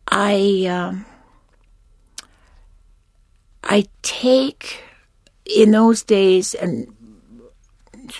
[0.06, 1.06] I um,
[3.70, 4.82] I take
[5.46, 6.92] in those days and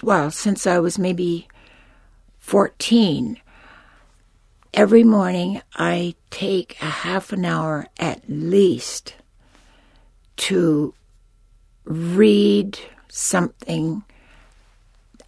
[0.00, 1.48] well since I was maybe
[2.38, 3.36] 14
[4.72, 9.16] every morning I take a half an hour at least
[10.36, 10.94] to
[11.84, 12.78] read
[13.08, 14.04] something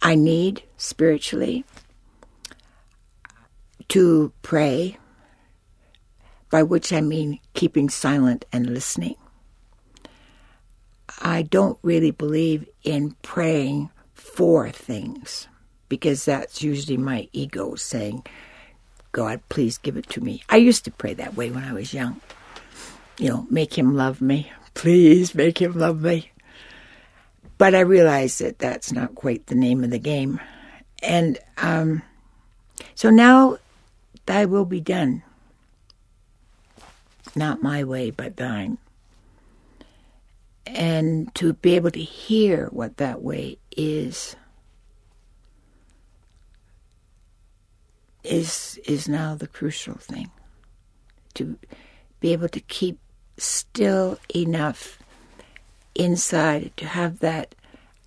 [0.01, 1.65] I need spiritually
[3.89, 4.97] to pray,
[6.49, 9.15] by which I mean keeping silent and listening.
[11.23, 15.47] I don't really believe in praying for things
[15.87, 18.25] because that's usually my ego saying,
[19.13, 20.43] God, please give it to me.
[20.49, 22.19] I used to pray that way when I was young.
[23.17, 24.51] You know, make him love me.
[24.73, 26.31] Please make him love me.
[27.57, 30.41] But I realized that that's not quite the name of the game.
[31.01, 32.01] And um,
[32.95, 33.59] so now
[34.25, 35.23] thy will be done.
[37.35, 38.77] Not my way, but thine.
[40.65, 44.35] And to be able to hear what that way is
[48.23, 50.31] is is now the crucial thing.
[51.35, 51.57] To
[52.19, 52.99] be able to keep
[53.37, 54.99] still enough
[55.95, 57.55] inside to have that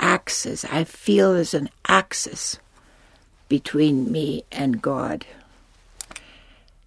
[0.00, 0.64] axis.
[0.64, 2.58] I feel as an axis
[3.48, 5.26] between me and God.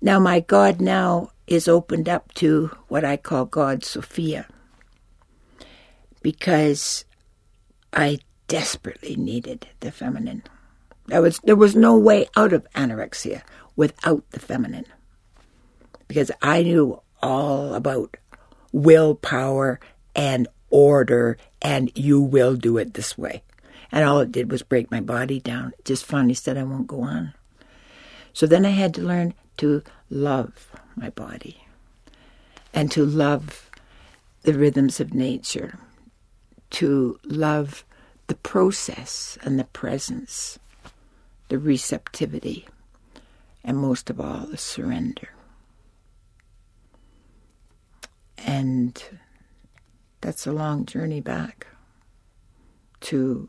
[0.02, 4.48] Now, my God now is opened up to what I call God Sophia
[6.22, 7.06] because
[7.94, 10.44] I desperately needed the feminine.
[11.08, 13.42] There was, there was no way out of anorexia
[13.76, 14.86] without the feminine
[16.08, 18.18] because I knew all about
[18.72, 19.80] willpower
[20.16, 23.44] and order and you will do it this way.
[23.92, 25.74] And all it did was break my body down.
[25.80, 27.34] It just finally said, I won't go on.
[28.34, 31.66] So then I had to learn to love my body
[32.74, 33.70] and to love
[34.44, 35.80] the rhythms of nature,
[36.72, 37.84] to love
[38.28, 40.60] the process and the presence,
[41.50, 42.68] the receptivity,
[43.64, 45.30] and most of all, the surrender.
[48.38, 49.02] And
[50.22, 51.68] that's a long journey back
[53.02, 53.48] to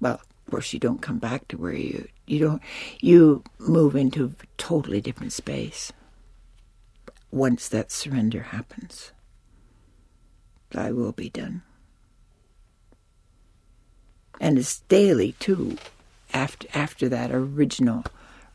[0.00, 2.62] well of course you don't come back to where you you don't
[3.00, 5.92] you move into a totally different space
[7.30, 9.12] once that surrender happens
[10.74, 11.62] I will be done
[14.44, 15.78] and it's daily too
[16.32, 18.04] after after that original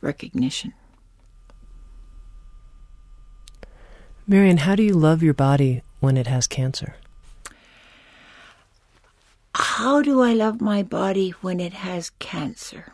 [0.01, 0.73] recognition
[4.27, 6.95] Marion how do you love your body when it has cancer
[9.79, 12.91] how do I love my body when it has cancer?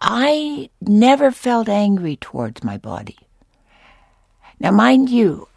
[0.00, 3.18] I never felt angry towards my body.
[4.60, 5.48] Now, mind you,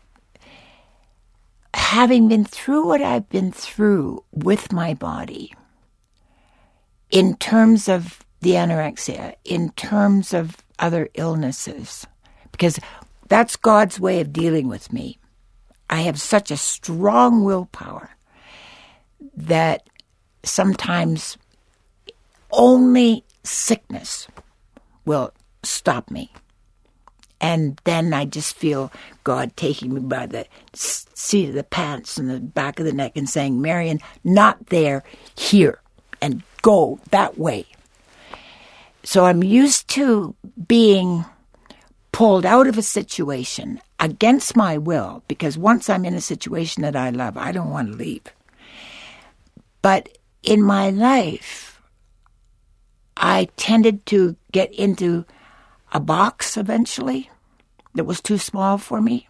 [1.87, 5.53] having been through what I've been through with my body,
[7.09, 12.05] in terms of the anorexia, in terms of other illnesses,
[12.51, 12.77] because
[13.29, 15.17] that's God's way of dealing with me.
[15.89, 18.09] I have such a strong willpower
[19.37, 19.87] that
[20.43, 21.37] sometimes
[22.51, 24.27] only sickness
[25.05, 25.31] will
[25.63, 26.33] stop me.
[27.39, 28.91] And then I just feel
[29.23, 33.11] God taking me by the seat of the pants and the back of the neck
[33.15, 35.03] and saying, Marion, not there,
[35.35, 35.79] here,
[36.21, 37.65] and go that way.
[39.03, 40.35] So I'm used to
[40.67, 41.25] being
[42.11, 46.95] pulled out of a situation against my will, because once I'm in a situation that
[46.95, 48.23] I love, I don't want to leave.
[49.81, 51.79] But in my life,
[53.15, 55.25] I tended to get into
[55.97, 57.27] a box eventually
[57.95, 59.27] that was too small for me.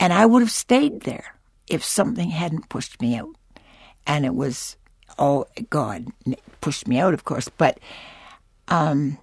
[0.00, 1.34] And I would have stayed there
[1.68, 3.36] if something hadn't pushed me out.
[4.06, 4.78] And it was,
[5.18, 6.06] oh, God
[6.62, 7.50] pushed me out, of course.
[7.50, 7.78] But
[8.68, 9.18] um,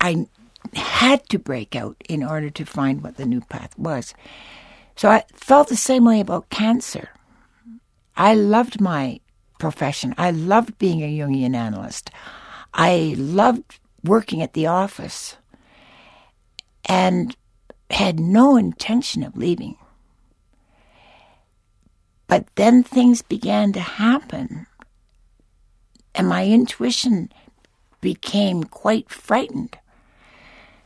[0.00, 0.24] I
[0.72, 4.14] had to break out in order to find what the new path was.
[4.96, 7.10] So I felt the same way about cancer.
[8.16, 9.20] I loved my
[9.58, 10.14] profession.
[10.16, 12.10] I loved being a Jungian analyst.
[12.72, 15.36] I loved working at the office
[16.86, 17.36] and
[17.90, 19.76] had no intention of leaving.
[22.28, 24.66] But then things began to happen,
[26.14, 27.30] and my intuition
[28.00, 29.78] became quite frightened.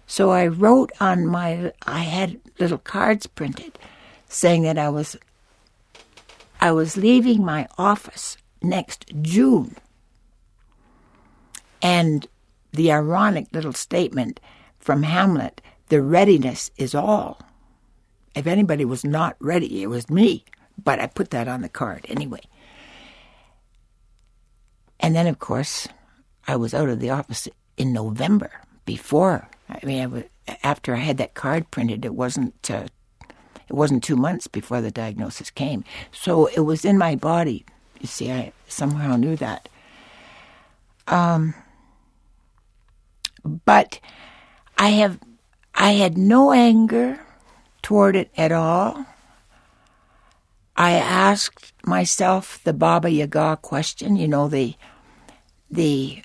[0.07, 3.79] So I wrote on my, I had little cards printed
[4.29, 5.17] saying that I was,
[6.61, 9.77] I was leaving my office next June.
[11.81, 12.27] And
[12.73, 14.41] the ironic little statement
[14.79, 17.41] from Hamlet, the readiness is all.
[18.35, 20.45] If anybody was not ready, it was me.
[20.83, 22.41] But I put that on the card anyway.
[24.99, 25.89] And then, of course,
[26.47, 28.51] I was out of the office in November
[28.87, 32.87] before I mean, I after I had that card printed, it wasn't uh,
[33.69, 35.85] it wasn't two months before the diagnosis came.
[36.13, 37.65] So it was in my body.
[38.01, 39.69] You see, I somehow knew that.
[41.07, 41.55] Um,
[43.45, 44.01] but
[44.79, 45.19] I have,
[45.75, 47.21] I had no anger
[47.83, 49.07] toward it at all.
[50.77, 54.77] I asked myself the Baba Yaga question, you know, the
[55.71, 56.23] the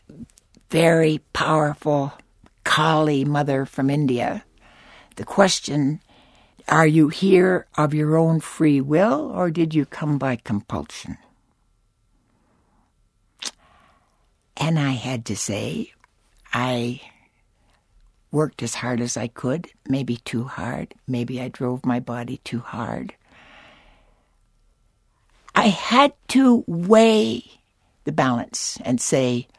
[0.69, 2.13] very powerful
[2.63, 4.43] Kali mother from India.
[5.17, 6.01] The question,
[6.67, 11.17] are you here of your own free will or did you come by compulsion?
[14.57, 15.93] And I had to say,
[16.55, 17.01] I
[18.31, 20.95] worked as hard as I could, maybe too hard.
[21.05, 23.13] Maybe I drove my body too hard.
[25.53, 27.43] I had to weigh
[28.05, 29.49] the balance and say,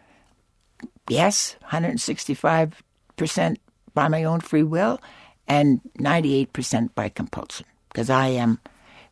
[1.06, 3.56] yes, 165%
[3.92, 4.98] by my own free will
[5.46, 7.66] and 98% by compulsion.
[7.90, 8.58] Because I am,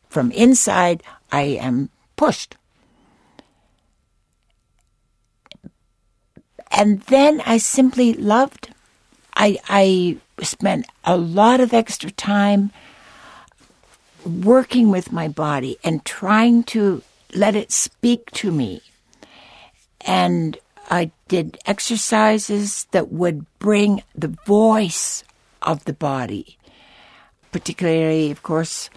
[0.09, 2.57] from inside, I am pushed.
[6.75, 8.73] And then I simply loved.
[9.33, 12.71] I, I spent a lot of extra time
[14.25, 17.01] working with my body and trying to
[17.33, 18.81] let it speak to me.
[20.01, 20.57] And
[20.91, 25.23] I did exercises that would bring the voice
[25.61, 26.57] of the body,
[27.53, 28.89] particularly, of course,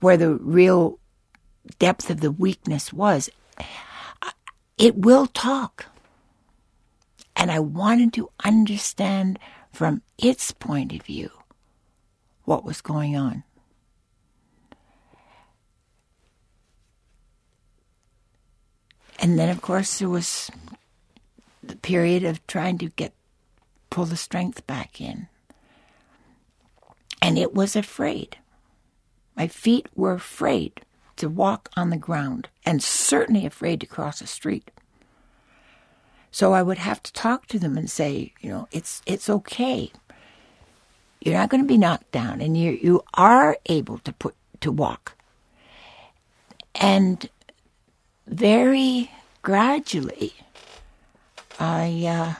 [0.00, 0.98] where the real
[1.78, 3.28] depth of the weakness was.
[4.78, 5.91] It will talk.
[7.36, 9.38] And I wanted to understand
[9.72, 11.30] from its point of view
[12.44, 13.44] what was going on.
[19.18, 20.50] And then, of course, there was
[21.62, 23.14] the period of trying to get
[23.88, 25.28] pull the strength back in.
[27.20, 28.38] And it was afraid.
[29.36, 30.80] My feet were afraid
[31.16, 34.70] to walk on the ground and certainly afraid to cross a street.
[36.34, 39.92] So I would have to talk to them and say, you know, it's it's okay.
[41.20, 44.72] You're not going to be knocked down and you you are able to put to
[44.72, 45.14] walk.
[46.74, 47.28] And
[48.26, 49.10] very
[49.42, 50.32] gradually,
[51.60, 52.34] I uh,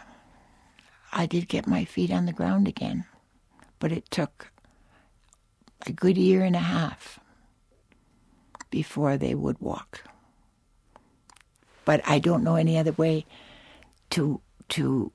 [1.12, 3.04] I did get my feet on the ground again,
[3.78, 4.50] but it took
[5.86, 7.20] a good year and a half
[8.70, 10.02] before they would walk.
[11.84, 13.26] But I don't know any other way
[14.12, 14.40] to
[14.70, 15.12] to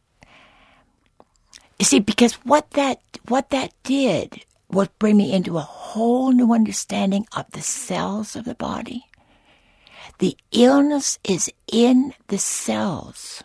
[1.81, 7.25] see because what that what that did was bring me into a whole new understanding
[7.35, 9.05] of the cells of the body
[10.19, 13.43] the illness is in the cells.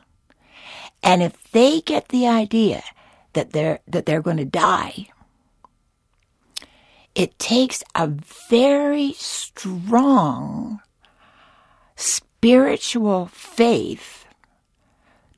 [1.03, 2.82] And if they get the idea
[3.34, 5.09] that they're, that they're going to die,
[7.14, 10.80] it takes a very strong
[11.96, 14.22] spiritual faith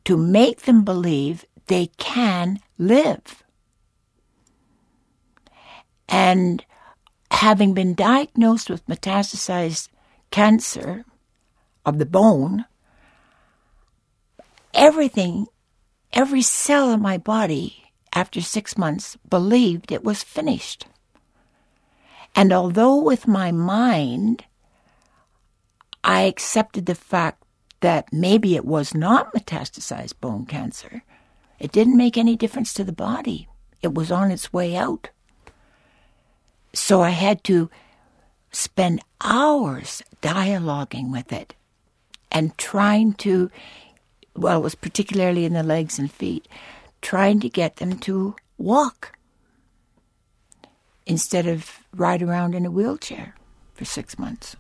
[0.05, 3.43] to make them believe they can live.
[6.09, 6.65] And
[7.31, 9.89] having been diagnosed with metastasized
[10.31, 11.05] cancer,
[11.85, 12.65] of the bone,
[14.73, 15.47] everything,
[16.13, 20.87] every cell in my body after six months believed it was finished.
[22.35, 24.45] And although with my mind,
[26.03, 27.44] I accepted the fact
[27.85, 31.03] that maybe it was not metastasized bone cancer,
[31.59, 33.47] it didn't make any difference to the body.
[33.83, 35.11] It was on its way out.
[36.73, 37.69] So I had to
[38.51, 41.55] spend hours dialoguing with it
[42.33, 43.51] and trying to,
[44.35, 46.49] well, it was particularly in the legs and feet,
[47.03, 49.19] trying to get them to walk
[51.05, 53.35] instead of ride around in a wheelchair
[53.75, 54.57] for six months.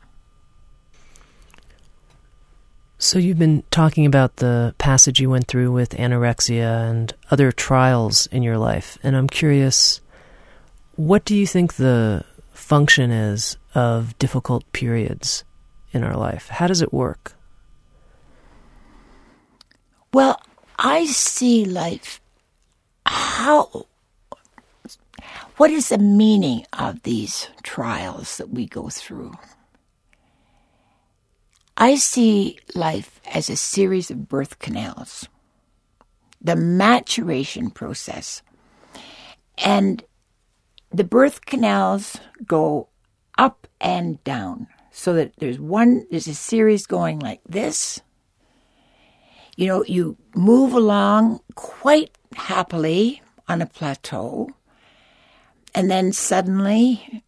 [3.04, 8.26] So, you've been talking about the passage you went through with anorexia and other trials
[8.28, 10.00] in your life, and I'm curious
[10.96, 12.24] what do you think the
[12.54, 15.44] function is of difficult periods
[15.92, 16.48] in our life?
[16.48, 17.34] How does it work?
[20.14, 20.40] Well,
[20.78, 22.22] I see life.
[23.04, 23.84] How.
[25.58, 29.34] What is the meaning of these trials that we go through?
[31.76, 35.28] I see life as a series of birth canals,
[36.40, 38.42] the maturation process.
[39.58, 40.04] And
[40.90, 42.88] the birth canals go
[43.36, 48.00] up and down so that there's one, there's a series going like this,
[49.56, 54.48] you know, you move along quite happily on a plateau,
[55.74, 57.24] and then suddenly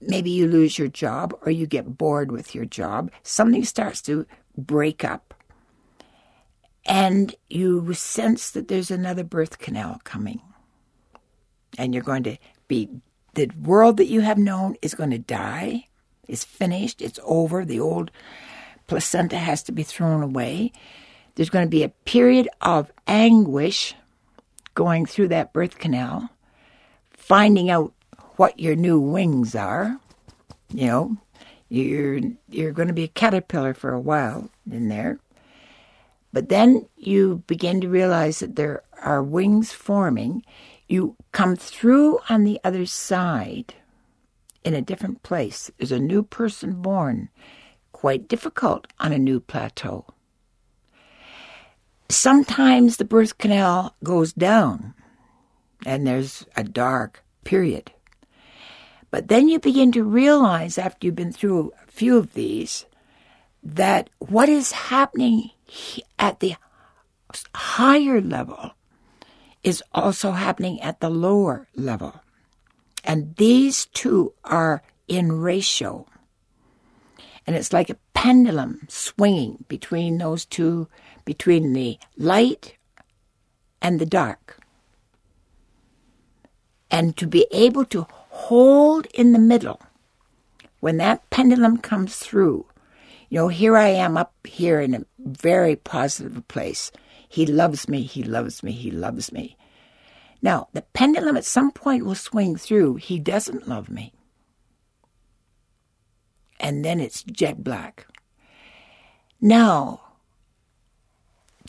[0.00, 3.10] maybe you lose your job or you get bored with your job.
[3.22, 4.26] Something starts to
[4.56, 5.34] break up.
[6.86, 10.40] and you sense that there's another birth canal coming.
[11.78, 12.36] And you're going to
[12.68, 12.88] be,
[13.34, 15.88] the world that you have known is going to die,
[16.28, 17.64] is finished, it's over.
[17.64, 18.10] The old
[18.86, 20.72] placenta has to be thrown away.
[21.34, 23.94] There's going to be a period of anguish
[24.74, 26.30] going through that birth canal,
[27.10, 27.93] finding out
[28.36, 29.98] what your new wings are.
[30.72, 31.16] You know,
[31.68, 35.18] you're you're going to be a caterpillar for a while in there.
[36.32, 40.44] But then you begin to realize that there are wings forming.
[40.88, 43.74] You come through on the other side
[44.64, 45.70] in a different place.
[45.78, 47.28] There's a new person born.
[47.92, 50.06] Quite difficult on a new plateau.
[52.08, 54.94] Sometimes the birth canal goes down
[55.86, 57.92] and there's a dark period.
[59.14, 62.84] But then you begin to realize after you've been through a few of these
[63.62, 65.50] that what is happening
[66.18, 66.56] at the
[67.54, 68.72] higher level
[69.62, 72.22] is also happening at the lower level.
[73.04, 76.08] And these two are in ratio.
[77.46, 80.88] And it's like a pendulum swinging between those two,
[81.24, 82.74] between the light
[83.80, 84.58] and the dark.
[86.90, 89.80] And to be able to hold in the middle
[90.80, 92.66] when that pendulum comes through
[93.34, 96.92] you know, here I am up here in a very positive place.
[97.28, 99.56] He loves me, he loves me, he loves me.
[100.40, 102.94] Now, the pendulum at some point will swing through.
[102.94, 104.12] He doesn't love me.
[106.60, 108.06] And then it's jet black.
[109.40, 110.00] Now,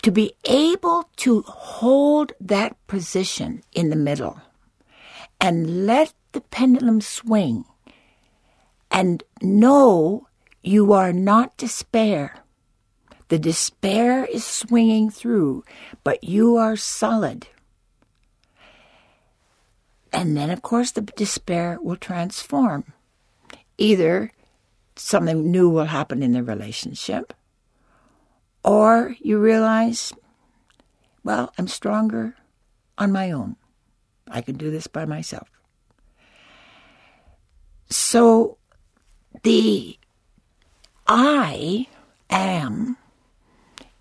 [0.03, 4.39] to be able to hold that position in the middle
[5.41, 7.63] and let the pendulum swing
[8.91, 10.27] and know
[10.61, 12.36] you are not despair.
[13.29, 15.63] The despair is swinging through,
[16.03, 17.47] but you are solid.
[20.11, 22.91] And then, of course, the despair will transform.
[23.77, 24.33] Either
[24.97, 27.33] something new will happen in the relationship,
[28.61, 30.11] or you realize,
[31.23, 32.36] well, I'm stronger
[32.97, 33.55] on my own.
[34.27, 35.54] I can do this by myself.
[37.97, 38.57] So
[39.43, 39.97] the
[41.07, 41.87] I
[42.29, 42.97] am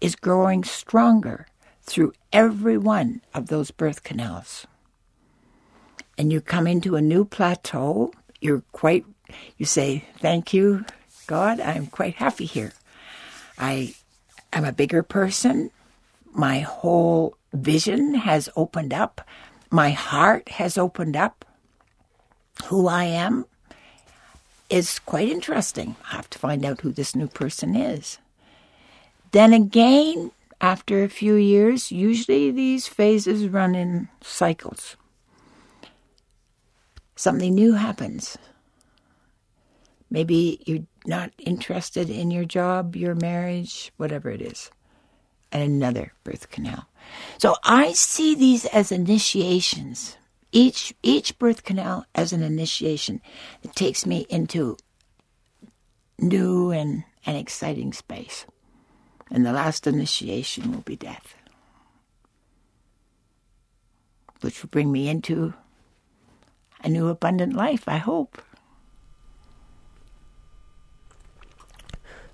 [0.01, 1.47] is growing stronger
[1.81, 4.67] through every one of those birth canals.
[6.19, 9.07] And you come into a new plateau, you're quite,
[9.59, 10.85] you say, Thank you,
[11.29, 12.73] God, I'm quite happy here.
[13.57, 13.95] I
[14.53, 15.71] am a bigger person.
[16.33, 19.21] My whole vision has opened up.
[19.71, 21.45] My heart has opened up.
[22.65, 23.47] Who I am
[24.71, 25.97] is quite interesting.
[26.11, 28.19] I have to find out who this new person is.
[29.33, 34.97] Then again, after a few years, usually these phases run in cycles.
[37.17, 38.39] Something new happens.
[40.11, 44.71] Maybe you're not interested in your job, your marriage, whatever it is,
[45.53, 46.87] and another birth canal.
[47.39, 50.17] So I see these as initiations
[50.55, 53.21] each each birth canal as an initiation
[53.63, 54.79] that takes me into
[56.19, 58.47] new and, and exciting space.
[59.31, 61.35] And the last initiation will be death,
[64.43, 65.55] which will bring me into
[66.85, 68.41] a new abundant life, I hope.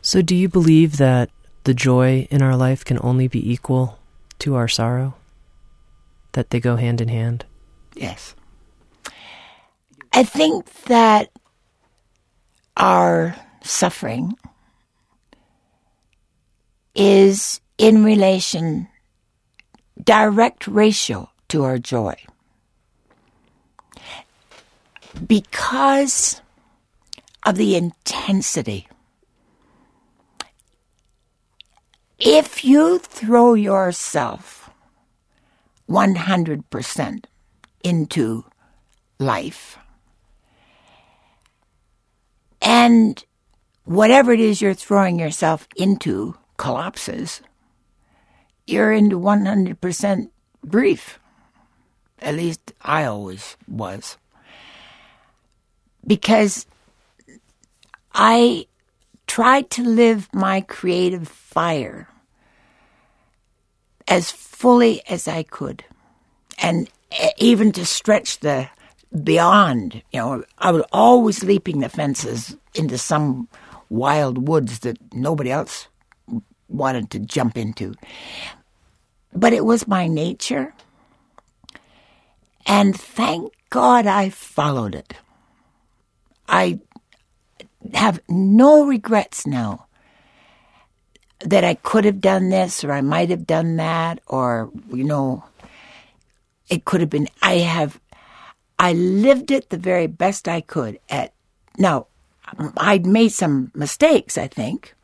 [0.02, 1.30] So, do you believe that
[1.64, 3.98] the joy in our life can only be equal
[4.40, 5.14] to our sorrow?
[6.32, 7.44] That they go hand in hand?
[7.95, 8.34] Yes.
[10.12, 11.30] I think that
[12.76, 14.36] our suffering
[16.95, 18.88] is in relation,
[20.03, 22.14] direct ratio to our joy.
[25.26, 26.41] Because
[27.45, 28.86] of the intensity.
[32.18, 34.70] If you throw yourself
[35.88, 37.24] 100%
[37.83, 38.45] into
[39.18, 39.78] life.
[42.62, 43.22] And
[43.85, 47.41] whatever it is you're throwing yourself into collapses,
[48.66, 50.31] you're into 100%
[50.68, 51.18] grief.
[52.20, 54.18] At least I always was.
[56.07, 56.66] Because
[58.12, 58.66] I
[59.26, 62.09] tried to live my creative fire
[64.09, 65.85] as fully as I could.
[66.59, 66.91] And
[67.38, 68.68] even to stretch the
[69.24, 73.48] beyond, you know, I was always leaping the fences into some
[73.90, 75.88] wild woods that nobody else
[76.68, 77.94] wanted to jump into.
[79.32, 80.74] but it was my nature.
[82.66, 85.14] And thank God I followed it.
[86.48, 86.80] I
[87.94, 89.86] have no regrets now
[91.40, 95.44] that I could have done this or I might have done that or, you know,
[96.70, 98.00] it could have been, I have,
[98.78, 101.34] I lived it the very best I could at,
[101.76, 102.06] now,
[102.78, 104.94] I'd made some mistakes, I think,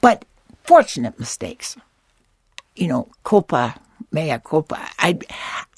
[0.00, 0.24] but
[0.64, 1.76] fortunate mistakes.
[2.74, 3.80] You know, culpa,
[4.10, 4.78] mea culpa.
[4.98, 5.18] I,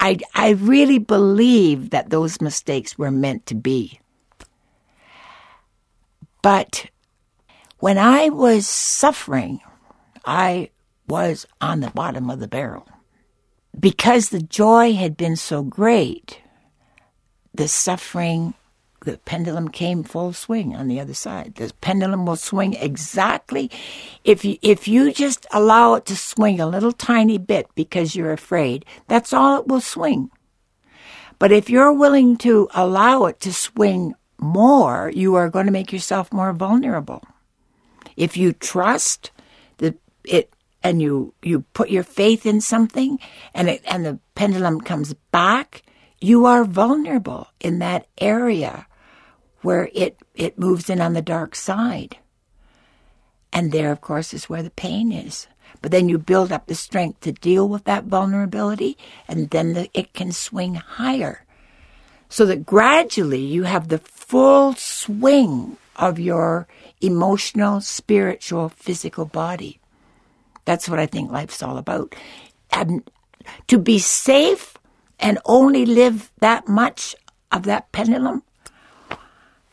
[0.00, 4.00] I, I really believe that those mistakes were meant to be.
[6.42, 6.86] But
[7.78, 9.60] when I was suffering,
[10.24, 10.70] I
[11.08, 12.86] was on the bottom of the barrel.
[13.78, 16.40] Because the joy had been so great,
[17.52, 18.54] the suffering,
[19.04, 21.56] the pendulum came full swing on the other side.
[21.56, 23.70] The pendulum will swing exactly
[24.24, 28.32] if you if you just allow it to swing a little tiny bit because you're
[28.32, 30.30] afraid, that's all it will swing.
[31.38, 35.92] But if you're willing to allow it to swing more, you are going to make
[35.92, 37.22] yourself more vulnerable.
[38.16, 39.30] If you trust
[39.78, 40.53] the it
[40.84, 43.18] and you you put your faith in something
[43.54, 45.82] and it, and the pendulum comes back,
[46.20, 48.86] you are vulnerable in that area
[49.62, 52.18] where it it moves in on the dark side.
[53.52, 55.48] And there of course is where the pain is.
[55.80, 59.90] But then you build up the strength to deal with that vulnerability and then the,
[59.92, 61.44] it can swing higher
[62.28, 66.66] so that gradually you have the full swing of your
[67.00, 69.80] emotional, spiritual, physical body.
[70.64, 72.14] That's what I think life's all about.
[72.70, 73.08] And
[73.68, 74.76] to be safe
[75.20, 77.14] and only live that much
[77.52, 78.42] of that pendulum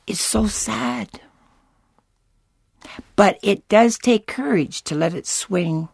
[0.08, 1.10] is so sad.
[3.16, 5.90] But it does take courage to let it swing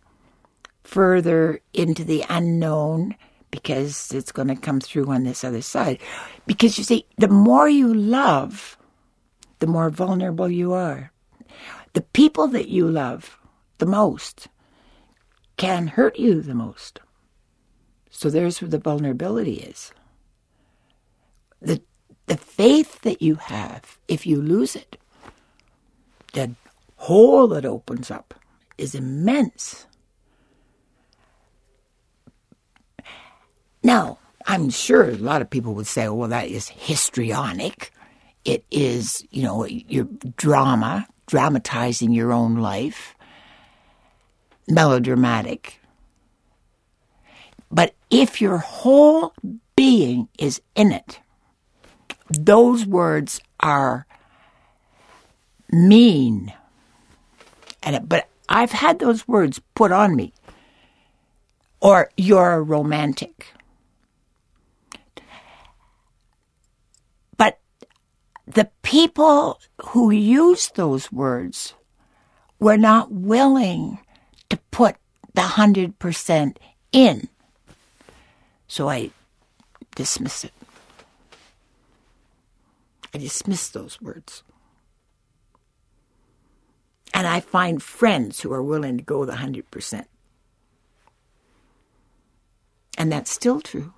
[0.83, 3.15] further into the unknown
[3.51, 5.99] because it's going to come through on this other side.
[6.45, 8.77] Because you see, the more you love,
[9.59, 11.11] the more vulnerable you are.
[11.93, 13.37] The people that you love
[13.79, 14.47] the most
[15.57, 17.01] can hurt you the most.
[18.09, 19.91] So there's where the vulnerability is.
[21.61, 21.81] The,
[22.27, 24.97] the faith that you have, if you lose it,
[26.33, 26.53] the
[26.97, 28.33] hole that opens up
[28.77, 29.87] is immense.
[33.83, 37.91] Now, I'm sure a lot of people would say, oh, well, that is histrionic.
[38.45, 43.15] It is, you know, your drama, dramatizing your own life,
[44.67, 45.79] melodramatic.
[47.71, 49.33] But if your whole
[49.75, 51.19] being is in it,
[52.29, 54.05] those words are
[55.71, 56.53] mean.
[57.83, 60.33] And it, but I've had those words put on me.
[61.79, 63.53] Or you're a romantic.
[67.37, 67.59] But
[68.45, 69.59] the people
[69.89, 71.75] who used those words
[72.59, 73.99] were not willing
[75.37, 76.57] the 100%
[76.91, 77.29] in.
[78.67, 79.11] So I
[79.95, 80.51] dismiss it.
[83.13, 84.41] I dismiss those words.
[87.13, 90.05] And I find friends who are willing to go the 100%.
[92.97, 93.93] And that's still true.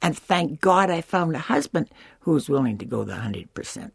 [0.00, 1.90] And thank God I found a husband
[2.20, 3.90] who was willing to go the 100%.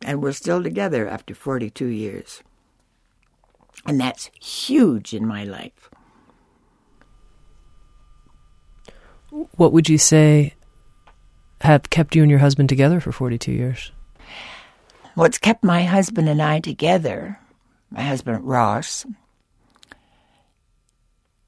[0.00, 2.42] And we're still together after 42 years.
[3.86, 5.90] And that's huge in my life.
[9.30, 10.54] What would you say
[11.60, 13.92] have kept you and your husband together for 42 years?
[15.14, 17.38] What's kept my husband and I together,
[17.90, 19.04] my husband Ross,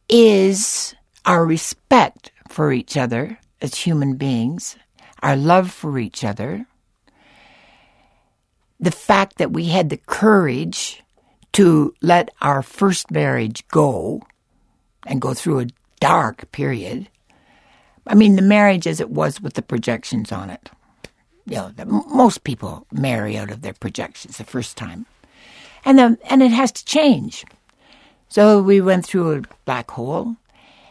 [0.09, 4.77] is our respect for each other as human beings,
[5.23, 6.67] our love for each other,
[8.81, 11.03] the fact that we had the courage
[11.61, 14.23] to let our first marriage go
[15.05, 15.67] and go through a
[16.01, 17.07] dark period.
[18.07, 20.71] I mean, the marriage as it was with the projections on it.
[21.45, 25.05] You know, the, most people marry out of their projections the first time.
[25.85, 27.45] And, the, and it has to change.
[28.31, 30.37] So we went through a black hole.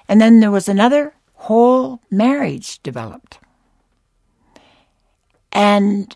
[0.08, 3.40] And then there was another whole marriage developed.
[5.52, 6.16] And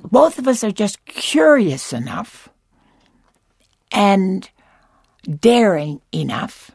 [0.00, 2.48] both of us are just curious enough
[3.90, 4.48] and
[5.28, 6.70] daring enough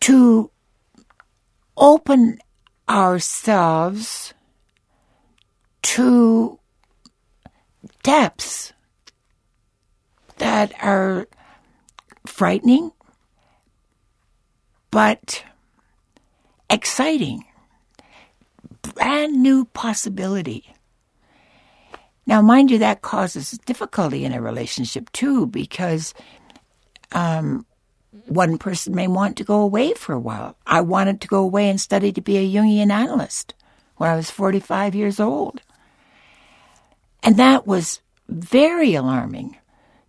[0.00, 0.50] to
[1.76, 2.38] open
[2.88, 4.34] ourselves
[5.82, 6.58] to
[8.02, 8.72] depths
[10.38, 11.28] that are
[12.26, 12.92] frightening,
[14.90, 15.44] but
[16.68, 17.44] exciting.
[18.82, 20.74] Brand new possibility.
[22.30, 26.14] Now, mind you, that causes difficulty in a relationship too, because
[27.10, 27.66] um,
[28.26, 30.56] one person may want to go away for a while.
[30.64, 33.54] I wanted to go away and study to be a Jungian analyst
[33.96, 35.60] when I was 45 years old.
[37.24, 39.56] And that was very alarming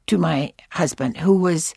[0.06, 1.74] to my husband, who was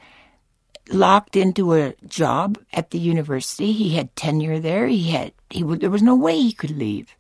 [0.91, 3.73] locked into a job at the university.
[3.73, 4.89] He had tenure there.
[4.89, 7.15] He had he there was no way he could leave.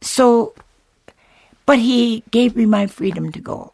[0.00, 0.54] So,
[1.68, 3.70] but he gave me my freedom to go,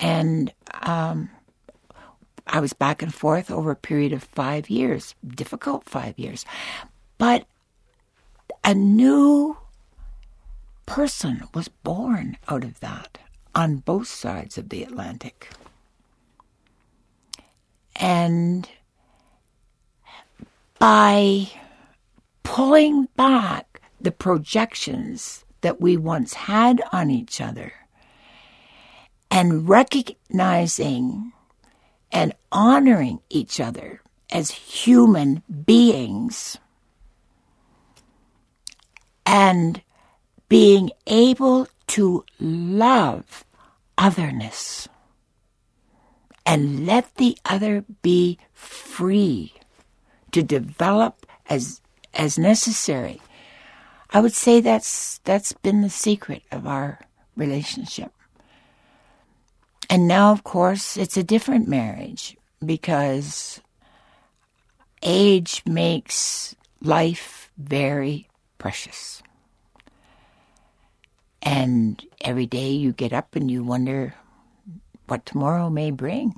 [0.00, 0.50] and
[0.80, 1.28] um,
[2.46, 6.46] I was back and forth over a period of five years, difficult five years,
[7.18, 7.44] but
[8.64, 9.58] a new
[10.86, 13.18] person was born out of that
[13.54, 15.50] on both sides of the Atlantic.
[17.96, 18.66] And
[20.78, 21.46] by
[22.42, 27.72] pulling back the projections that we once had on each other
[29.30, 31.32] and recognizing
[32.10, 36.58] and honoring each other as human beings
[39.24, 39.82] and
[40.48, 43.44] being able to love
[43.96, 44.88] otherness
[46.44, 49.52] and let the other be free
[50.32, 51.80] to develop as
[52.14, 53.20] as necessary.
[54.12, 57.00] I would say that's that's been the secret of our
[57.36, 58.12] relationship.
[59.88, 63.60] And now of course it's a different marriage because
[65.02, 69.22] age makes life very precious.
[71.42, 74.14] And every day you get up and you wonder
[75.06, 76.34] what tomorrow may bring.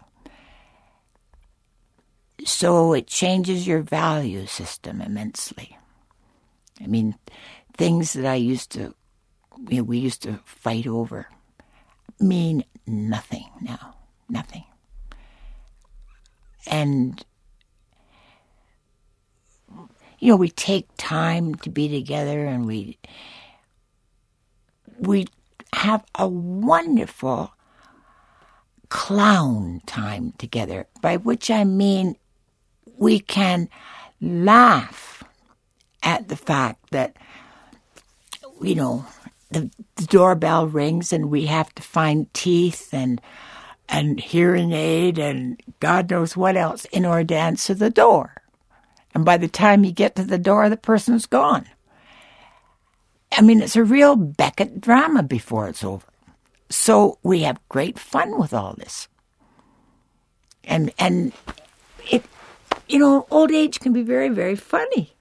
[2.45, 5.77] So it changes your value system immensely.
[6.81, 7.17] I mean,
[7.75, 8.95] things that I used to,
[9.69, 11.29] you know, we used to fight over
[12.21, 13.97] mean nothing now.
[14.29, 14.65] Nothing.
[16.67, 17.25] And,
[20.19, 22.99] you know, we take time to be together and we,
[24.99, 25.27] we
[25.75, 27.53] have a wonderful
[28.89, 32.17] clown time together, by which I mean
[32.97, 33.69] we can
[34.21, 35.25] laugh
[36.03, 37.17] at the fact that,
[38.63, 39.07] you know,
[39.51, 43.21] the, the doorbell rings and we have to find teeth and
[43.89, 48.35] and hearing aid and God knows what else in order to answer the door.
[49.15, 51.67] And by the time you get to the door, the person's gone.
[53.37, 56.07] I mean, it's a real Beckett drama before it's over.
[56.71, 59.09] So we have great fun with all this.
[60.65, 61.33] And and
[62.11, 62.25] it
[62.89, 65.12] you know, old age can be very, very funny,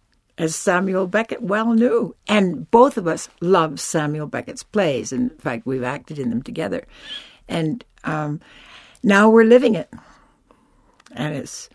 [0.42, 2.16] as Samuel Beckett well knew.
[2.28, 5.14] And both of us love Samuel Beckett's plays.
[5.14, 6.88] In fact, we've acted in them together.
[7.48, 8.42] And um,
[9.04, 9.94] now we're living it.
[11.12, 11.70] And it's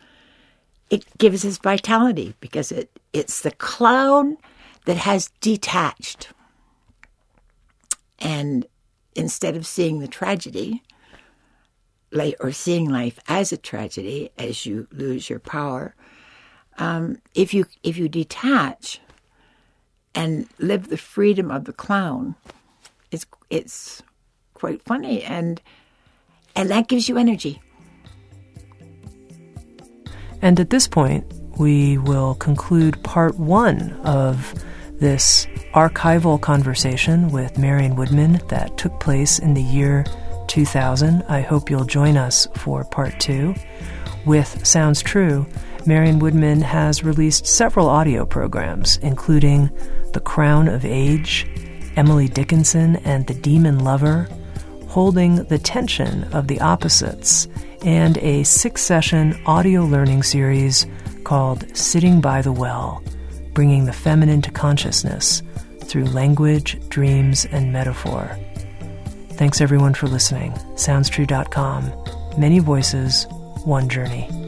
[0.91, 4.37] it gives us vitality because it it's the clown
[4.87, 6.31] that has detached.
[8.19, 8.67] And
[9.15, 10.83] instead of seeing the tragedy,
[12.41, 15.95] or seeing life as a tragedy as you lose your power,
[16.79, 19.01] um, if you if you detach
[20.15, 22.35] and live the freedom of the clown,
[23.11, 24.03] it's it's
[24.55, 25.61] quite funny and
[26.55, 27.61] and that gives you energy.
[30.43, 31.25] And at this point,
[31.59, 34.55] we will conclude part one of
[34.99, 40.05] this archival conversation with Marion Woodman that took place in the year
[40.49, 41.23] 2000.
[41.29, 43.55] I hope you'll join us for part two.
[44.25, 45.47] With Sounds True,
[45.87, 49.71] Marion Woodman has released several audio programs, including
[50.13, 51.47] The Crown of Age,
[51.97, 54.29] Emily Dickinson and the Demon Lover,
[54.89, 57.49] Holding the Tension of the Opposites,
[57.85, 60.87] and a six session audio learning series
[61.25, 63.03] called Sitting by the Well
[63.57, 65.43] bringing the feminine to consciousness
[65.85, 68.39] through language, dreams, and metaphor.
[69.31, 70.53] Thanks everyone for listening.
[70.75, 71.91] SoundsTrue.com.
[72.39, 73.27] Many voices,
[73.65, 74.46] one journey.